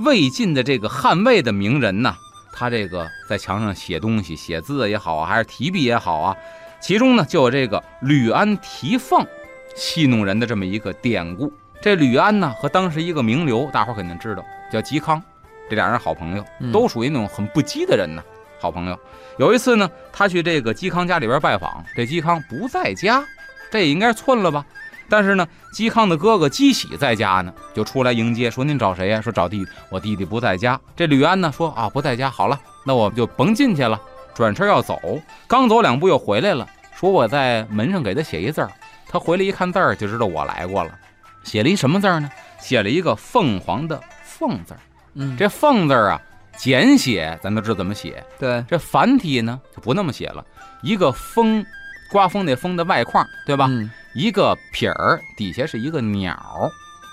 [0.00, 2.14] 魏晋的这个汉魏的名人呐，
[2.62, 6.36] 他这个在墙上写东西、写字也好啊，还是提笔也好啊，
[6.80, 9.26] 其中呢就有这个吕安提凤
[9.74, 11.52] 戏弄人的这么一个典故。
[11.80, 15.20] 这吕安呢和当时一个名流，大伙儿肯定知道，叫嵇康，
[15.68, 18.22] 这俩人好朋友，嗯都属于那种很不羁的人呢。
[18.60, 18.96] 好朋友，
[19.38, 23.24] 有一次呢，他去这个嵇康家里边拜访，这嵇康不在家，
[23.72, 24.64] 这也应该是寸了吧？
[25.12, 29.20] 但是呢，嵇康的哥哥嵇喜在家呢，就出来迎接，说您找谁呀？
[29.20, 30.80] 说找弟弟，我弟弟不在家。
[30.96, 34.00] 这吕安呢说啊不在家，好了，那我就甭进去了，
[34.32, 34.98] 转身要走，
[35.46, 38.70] 刚走两步又回来了，说我在门上给他写一字儿，
[39.06, 40.98] 他回来一看字儿就知道我来过了，
[41.44, 42.30] 写了一什么字儿呢？
[42.58, 44.80] 写了一个凤凰的凤字儿。
[45.12, 46.22] 嗯，这凤字儿啊，
[46.56, 50.42] 简写咱都知道怎么写，对，这繁体呢就不那么写了，
[50.80, 51.62] 一个风，
[52.10, 53.66] 刮风那风的外框，对吧？
[53.68, 56.36] 嗯一个撇儿底下是一个鸟，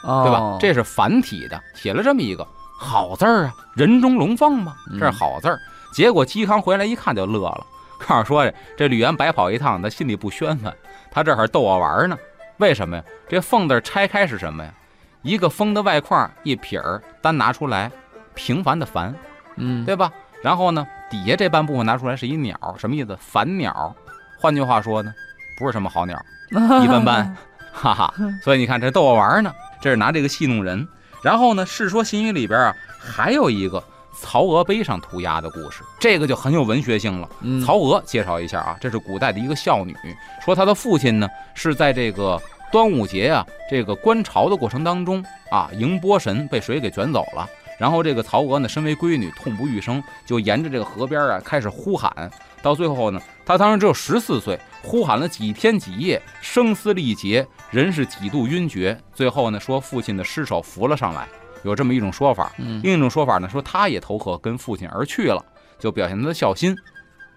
[0.04, 0.58] 哦，对吧？
[0.60, 5.60] 这是繁体的，写了这么一个好字儿啊，人中龙凤嘛，嗯这是好字儿。
[5.94, 7.66] 结果嵇康回来一看就乐了，
[8.08, 10.74] 告诉说这吕岩白跑一趟，他心里不宣愤，
[11.12, 12.18] 他这会儿逗我玩儿呢。
[12.58, 13.04] 为什么呀？
[13.28, 14.74] 这凤字儿拆开是什么呀？
[15.22, 17.92] 一个风的外框一撇儿单拿出来，
[18.36, 19.14] 平凡的凡，
[19.56, 20.12] 嗯，对吧？
[20.42, 23.18] 然后呢，底下这半部分拿出来是一鸟，什么意思？
[23.20, 23.94] 凡鸟。
[24.40, 25.14] 换句话说呢，
[25.58, 26.18] 不是什么好鸟。
[26.52, 27.38] 一般般，
[27.72, 28.14] 哈哈。
[28.44, 30.88] 所以你看，这逗我玩呢，这是拿这个戏弄人。
[31.22, 33.84] 然后呢，《世说新语》里边啊，还有一个
[34.18, 37.30] 曹娥碑上涂鸦的故事，这个就很有文学性了。
[37.42, 39.96] 嗯曹娥介绍一下啊，这是古代的一个孝女，
[40.44, 47.48] 说她的父亲呢是在这个端午节啊这个观潮的过程当中啊，迎波神被水给卷走了。
[47.78, 52.30] 然后这个曹娥呢，身为闺女，痛不欲生，就沿着这个河边啊开始呼喊。
[52.62, 59.00] 到最后呢，他当时只有十四岁，呼喊了几天几夜，声嘶力竭，人是几度晕厥。
[59.14, 61.28] 最后呢，说父亲的尸首浮了上来，
[61.64, 62.52] 有这么一种说法。
[62.58, 65.44] 嗯另一种说法呢，说他也投河跟父亲而去了，
[65.80, 66.76] 就表现他的孝心。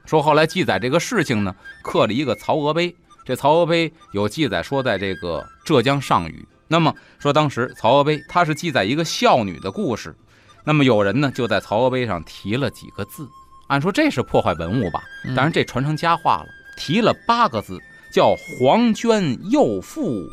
[0.05, 2.95] 说后来记载这个事情呢，刻了一个曹娥碑。
[3.25, 6.45] 这曹娥碑有记载说，在这个浙江上虞。
[6.67, 10.17] 那么说当时曹娥碑它是记载一个孝女的故事。
[10.65, 13.29] 那么有人呢就在曹娥碑上提了几个字，
[13.69, 16.47] 按说这是破坏文物吧，嗯当然这传成佳话了，
[16.77, 17.79] 提了八个字，
[18.13, 20.29] 叫黄娟幼妇，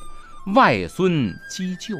[0.56, 1.96] 外孙姬舅。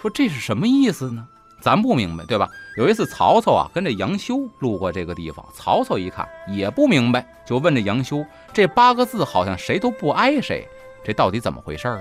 [0.00, 1.26] 说这是什么意思呢？
[1.60, 2.48] 咱不明白，对吧？
[2.76, 10.66] 有一次曹操啊跟着杨修路过这个地方，曹操一看也不明白，就问这杨修：“这八个字好像谁都不挨谁，
[11.04, 12.00] 这到底怎么回事啊？”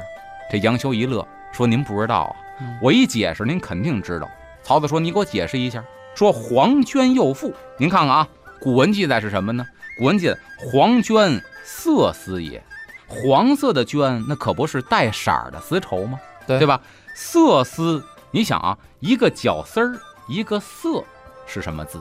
[0.50, 4.28] 这杨修一乐，说：“您不知道啊嗯，我一解释您肯定知道。”
[4.64, 5.84] 曹操说：“你给我解释一下。”
[6.16, 8.28] 说黄娟幼妇，您看看啊，
[8.62, 9.66] 古文记载是什么呢？
[9.98, 12.62] 古文记载黄绢色丝也，
[13.08, 16.20] 黄色的绢那可不是带色儿的丝绸吗？
[16.46, 16.80] 对对吧？
[17.16, 21.04] 色丝，你想啊，一个绞丝儿，一个色，
[21.48, 22.00] 是什么字？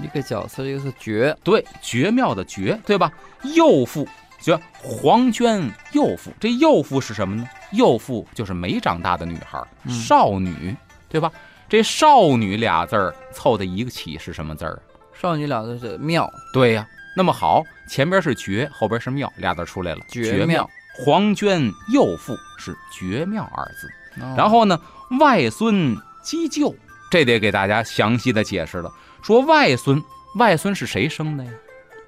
[0.00, 3.12] 一个绞丝，一个是绝，对，绝妙的绝，对吧？
[3.42, 4.06] 幼妇，
[4.40, 7.44] 就黄绢幼妇，这幼妇是什么呢？
[7.72, 10.74] 幼妇就是没长大的女孩，嗯少女，
[11.08, 11.30] 对吧？
[11.68, 14.80] 这少女俩字儿凑在一起是什么字儿？
[15.20, 20.68] 少女俩字是妙，对呀、那么好，前边是绝，后边是妙，俩字出来了，绝妙。
[20.96, 23.86] 黄娟幼妇是绝妙二字。
[24.22, 24.80] 哦然后呢，
[25.20, 26.74] 外孙姬舅，
[27.10, 28.90] 这得给大家详细的解释了。
[29.22, 30.02] 说外孙，
[30.36, 31.50] 外孙是谁生的呀？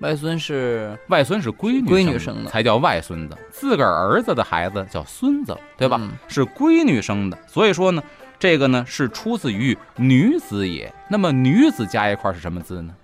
[0.01, 5.99] 外孙是外孙是闺女闺女生的才叫外孙子，自个儿儿子的孩子叫孙子，对吧？
[6.01, 8.03] 嗯是闺女生的，所以说呢，
[8.39, 10.93] 这个呢是出自于女子也。
[11.09, 12.95] 那么女子加一块儿是什么字呢？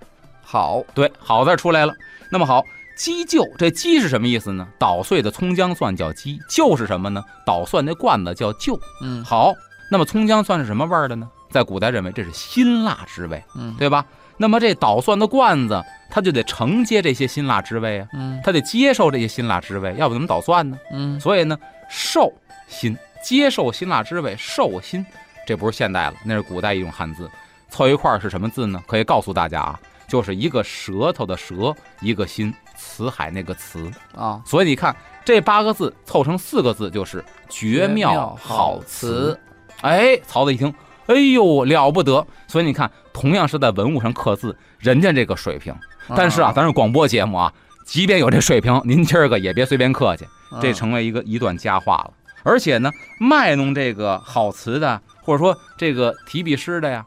[0.51, 1.93] 好，对，好字出来了。
[2.31, 2.65] 那么好，
[2.97, 4.67] 鸡臼，这鸡是什么意思呢？
[4.79, 7.23] 捣碎的葱姜蒜叫鸡，臼是什么呢？
[7.45, 8.81] 捣蒜那罐子叫臼。
[9.03, 9.53] 嗯好，
[9.91, 11.29] 那么葱姜蒜是什么味儿的呢？
[11.51, 14.07] 在古代认为这是辛辣之味，嗯对吧？
[14.39, 20.79] 那么这捣蒜的罐子，它就得承接这些辛辣之味啊，嗯它得接受这些辛辣之味，要不怎么捣蒜呢？
[20.93, 21.59] 嗯所以呢，
[21.91, 22.33] 受
[22.69, 25.05] 辛，接受辛辣之味，受辛，
[25.47, 27.31] 这不是现代了，那是古代一种汉字，
[27.69, 28.83] 凑一块儿是什么字呢？
[28.87, 33.91] 可以告诉大家啊，就是一个舌头的舌，一个心，辞海那个辞。
[34.17, 39.41] 啊，所以你看这八个字凑成四个字，就是绝妙妙好词词。
[39.83, 40.75] 哎，曹子一听，
[41.07, 42.27] 哎呦了不得！
[42.49, 45.75] 所以你看，同样是在文物上刻字，人家这个水平。
[46.17, 47.53] 但是啊，咱是广播节目啊，
[47.85, 50.27] 即便有这水平，您今儿个也别随便客气。
[50.63, 52.11] 这嗯成为一个一段佳话了。
[52.43, 52.91] 而且呢，
[53.21, 57.05] 卖弄这个好词的，或者说这个提笔诗的呀，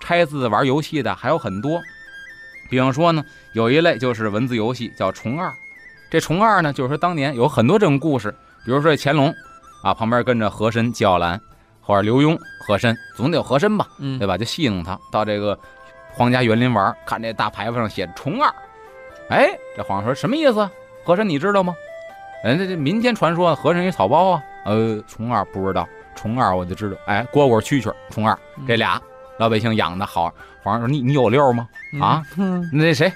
[0.00, 1.80] 拆字玩游戏的还有很多。
[2.70, 5.52] 比方说呢，有一类就是文字游戏叫虫二，
[6.10, 8.30] 这虫二呢，就是说当年有很多这种故事，
[8.64, 9.34] 比如说乾隆
[9.82, 11.38] 啊，旁边跟着和珅纪晓岚，
[11.82, 14.18] 或者刘墉和珅，总得有和珅吧，嗯。
[14.18, 14.38] 对吧？
[14.38, 15.58] 就戏弄他到这个
[16.12, 18.48] 皇家园林玩，看这大牌坊上写着重二，
[19.28, 20.60] 哎，这皇上说什么意思？
[20.60, 20.70] 啊？
[21.04, 21.74] 和珅你知道吗？
[22.44, 29.00] 人家这民间传说和珅一草包啊，呃，虫二不知道，虫二我就知道，哎，蝈蝈蛐蛐虫二这俩
[29.38, 31.68] 老百姓养的好，皇上说你你有溜吗？
[32.00, 33.10] 啊，嗯 那谁，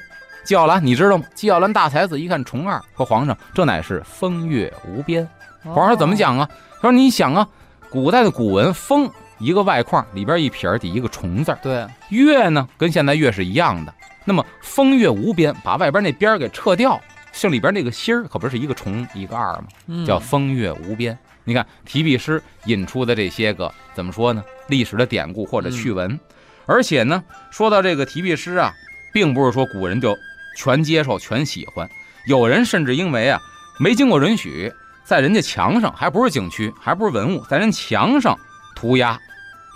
[0.44, 1.24] 纪晓岚你知道吗？
[1.34, 5.26] 纪晓岚大才子一看重二，和皇上这乃是风月无边。
[5.62, 6.14] 皇上说怎么？
[6.14, 6.48] 讲啊？
[6.76, 7.46] 他说你想啊，
[7.90, 13.94] 古代的古文风一个外框里边一撇儿底一个虫字，对，月呢跟现在月是一样的。
[14.24, 17.00] 那么风月无边，把外边那边儿给撤掉，
[17.32, 19.64] 剩里边那个心儿可不是一个虫一个二吗？
[19.86, 21.16] 嗯叫风月无边。
[21.44, 24.42] 你看提笔诗引出的这些个怎么说呢？
[24.68, 26.18] 历史的典故或者趣闻，
[26.66, 28.72] 而且呢，说到这个提笔诗啊，
[29.12, 30.16] 并不是说古人就
[30.56, 31.88] 全接受、全喜欢，
[32.26, 33.40] 有人甚至因为啊
[33.78, 34.72] 没经过允许，
[35.04, 38.38] 在人家墙上，还不是景区，还不是文物，在人墙上
[38.74, 39.18] 涂鸦，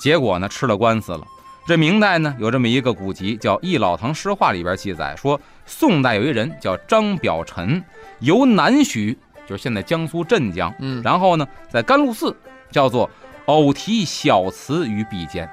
[0.00, 1.24] 结果呢吃了官司了。
[1.66, 7.84] 这明代呢有这么一个古籍叫《忆老唐诗话》，里边记载说，宋代有一人叫张表臣，
[8.20, 12.34] 由南徐，就是现在江苏镇江，嗯，然后呢，在甘露寺
[12.70, 13.10] 叫做
[13.44, 15.46] 偶题小词于壁间，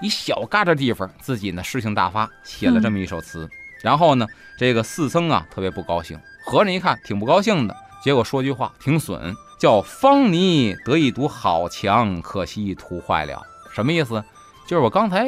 [0.00, 3.48] 一小旮旯地方，自己呢诗兴大发，写了这么一首词。
[3.82, 4.26] 然后呢，
[4.58, 13.42] 这个寺僧啊特别不高兴，和尚一看挺不高兴的，结果说句话挺损，叫方泥得一堵好墙，可惜涂坏了。
[13.74, 14.22] 什么意思？
[14.66, 15.26] 就是我刚才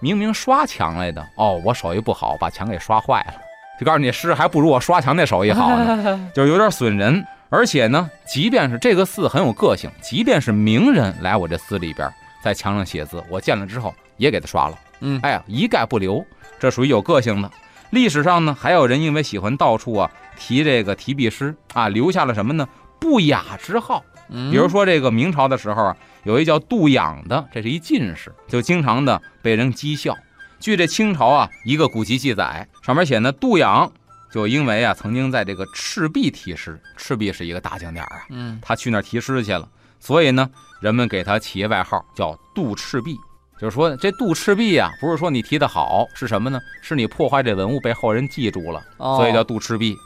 [0.00, 3.34] 明明刷墙来的，哦，我手艺不好，把墙给刷坏了。
[3.80, 6.30] 就告诉你，诗还不如我刷墙那手艺好呢。
[6.34, 7.24] 就是有点损人。
[7.50, 12.12] 而且呢，即便是这个寺很有个性，即便是名人来我这寺里边，
[12.42, 14.78] 在墙上写字，我见了之后也给他刷了。
[15.00, 16.24] 嗯哎呀，一概不留，
[16.58, 17.50] 这属于有个性的。
[17.90, 22.68] 历史上呢，还有人因为喜欢到处啊提这个提笔诗啊，留下了什么呢？
[22.98, 24.02] 不雅之号。
[24.30, 30.16] 嗯比如说这个明朝的时候啊，有一叫杜养的，这是一进士，就经常的被人讥笑。
[30.58, 33.92] 据这清朝啊一个古籍记载，上面写呢，杜养
[34.32, 39.68] 就因为啊曾经在这个赤壁题诗，赤壁是一个大景点啊，嗯他去那儿题诗去了，
[40.00, 40.48] 所以呢，
[40.80, 43.18] 人们给他起一外号叫杜赤壁。
[43.64, 46.60] 就是说，这杜赤壁啊，不是说你提的好，是什么呢？
[46.82, 49.96] 是你破坏这文物被后人记住了，哦所以叫杜赤壁。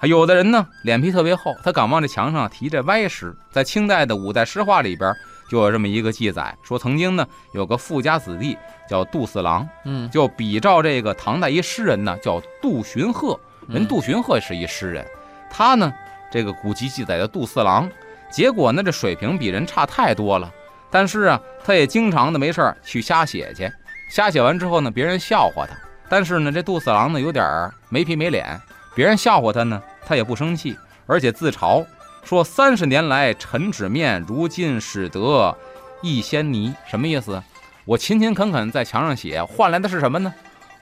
[0.00, 3.32] 还有的人呢，脸皮特别厚，他敢往这墙上提这歪诗。
[3.52, 5.14] 在清代的五代诗话里边，
[5.48, 8.58] 就有这么一个记载，说曾经呢有个富家子弟
[8.90, 13.38] 叫杜四郎，嗯就比照这个唐代一诗人呢叫杜荀鹤，
[13.68, 15.06] 人嗯杜荀鹤是一诗人，
[15.48, 15.94] 他呢
[16.32, 17.88] 这个古籍记载的杜四郎，
[18.28, 20.52] 结果呢这水平比人差太多了。
[20.94, 23.68] 但是啊，他也经常的没事儿去瞎写去，
[24.08, 25.76] 瞎写完之后呢，别人笑话他。
[26.08, 28.60] 但是呢，这杜四郎呢有点儿没皮没脸，
[28.94, 31.84] 别人笑话他呢，他也不生气，而且自嘲
[32.22, 35.58] 说三十年来陈纸面，如今使得
[36.00, 37.42] 一仙泥，什么意思？
[37.84, 40.32] 我勤勤恳恳在墙上写，换来的是什么呢？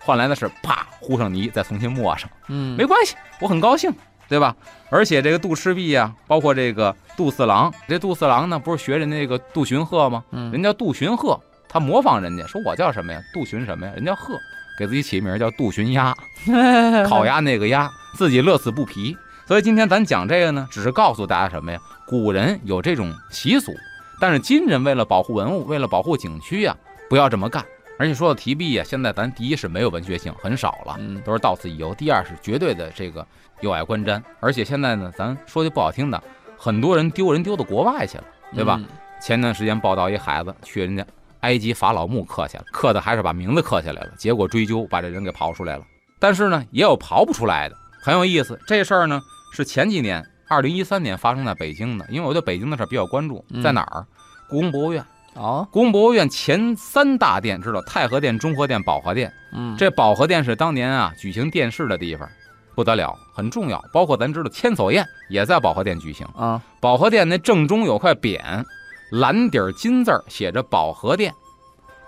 [0.00, 2.28] 换来的是啪糊上泥，再重新抹上。
[2.48, 3.90] 嗯没关系，我很高兴，
[4.28, 4.54] 对吧？
[4.90, 10.24] 而且这个杜赤壁啊、包括这个杜四郎，这杜四郎呢，不是学人家那个杜荀鹤吗？
[10.30, 11.38] 嗯人叫杜荀鹤，
[11.68, 13.20] 他模仿人家，说我叫什么呀？
[13.32, 13.92] 杜荀什么呀？
[13.94, 14.38] 人叫鹤，
[14.78, 16.14] 给自己起名叫杜荀鸭，
[17.08, 19.16] 烤鸭那个鸭，自己乐此不疲。
[19.46, 21.78] 所以今天咱讲这个呢，只是告诉大家什么呀？
[22.06, 23.72] 古人有这种习俗，
[24.20, 26.76] 但是今人为了保护文物，为了保护景区呀、
[27.08, 27.64] 不要这么干。
[27.98, 30.96] 而且说到提壁呀，现在咱第一是没有文学性，很少了。
[30.98, 31.94] 嗯都是到此一游。
[31.94, 33.24] 第二是绝对的这个
[33.60, 36.20] 有碍观瞻，而且现在呢，咱说句不好听的，
[36.64, 38.76] 很多人丢人丢到国外去了，对吧？
[38.78, 38.86] 嗯
[39.20, 41.06] 前段时间报道一孩子去人家
[41.42, 45.84] 埃及法老墓刻下了，刻的还是把名字刻下来了，结果追究把这人给刨出来了。
[46.18, 48.58] 但是呢，也有刨不出来的，很有意思。
[48.66, 49.20] 这事儿呢
[49.52, 54.04] 是前几年，二零一三年发生在北京的，因为我对北京的事儿比较关注，嗯在哪儿？
[54.48, 55.04] 故宫博物院。
[55.34, 59.32] 哦故宫博物院前三大殿知道太和殿、中和殿、保和殿。
[59.52, 62.28] 嗯这保和殿是当年啊举行殿试的地方，
[62.74, 63.82] 不得了，很重要。
[63.92, 66.26] 包括咱知道千叟宴也在保和殿举行。
[66.36, 68.64] 啊保和殿那正中有块匾，
[69.10, 71.32] 蓝底儿金字儿写着保和殿。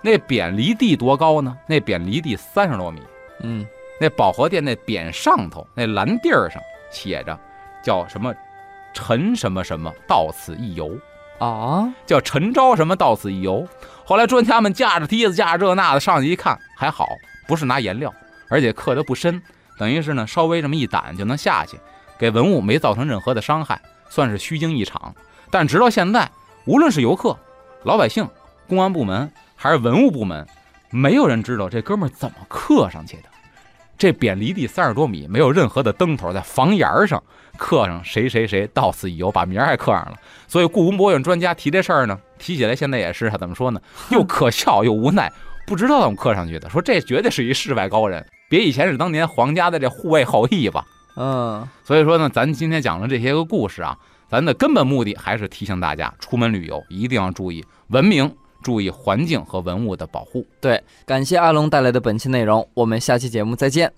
[0.01, 1.57] 那匾离地多高呢？
[1.67, 3.01] 那匾离地三十多米。
[3.41, 3.65] 嗯
[3.99, 6.61] 那保和殿那匾上头那蓝地儿上
[6.91, 7.39] 写着
[7.81, 8.33] 叫什么
[8.93, 10.97] 陈什么什么到此一游。
[11.39, 13.67] 啊叫陈昭什么到此一游。
[14.05, 17.07] 后来专家们架着梯子，架着这那的上去一看，还好
[17.47, 18.13] 不是拿颜料，
[18.49, 19.41] 而且刻的不深，
[19.77, 21.79] 等于是呢稍微这么一掸就能下去，
[22.17, 25.13] 给文物没造成任何的伤害，算是虚惊一场。
[25.51, 26.29] 但直到现在，
[26.65, 27.37] 无论是游客、
[27.83, 28.27] 老百姓、
[28.67, 30.45] 公安部门还是文物部门，
[30.89, 33.23] 没有人知道这哥们儿怎么刻上去的。
[33.97, 37.23] 这边离地三十多米，没有任何的灯头，在房檐上
[37.55, 40.17] 刻上谁谁谁到此一游，把名儿还刻上了。
[40.49, 43.81] 所以故宫博物院专家提这事儿呢，提起来现在也是怎么说呢？
[44.09, 45.31] 又可笑又无奈，
[45.65, 46.69] 不知道怎么刻上去的。
[46.69, 50.85] 说这绝对是一世外高人，别以前是当年皇家的这护卫后裔吧？
[51.15, 53.97] 嗯，所以说呢，咱今天讲的这些个故事啊，
[54.29, 60.45] 咱的根本目的还是提醒大家，出门旅游一定要注意文明，注意环境和文物的保护。
[60.59, 63.91] 对，感谢阿龙带来的本期内容，我们下期节目再见。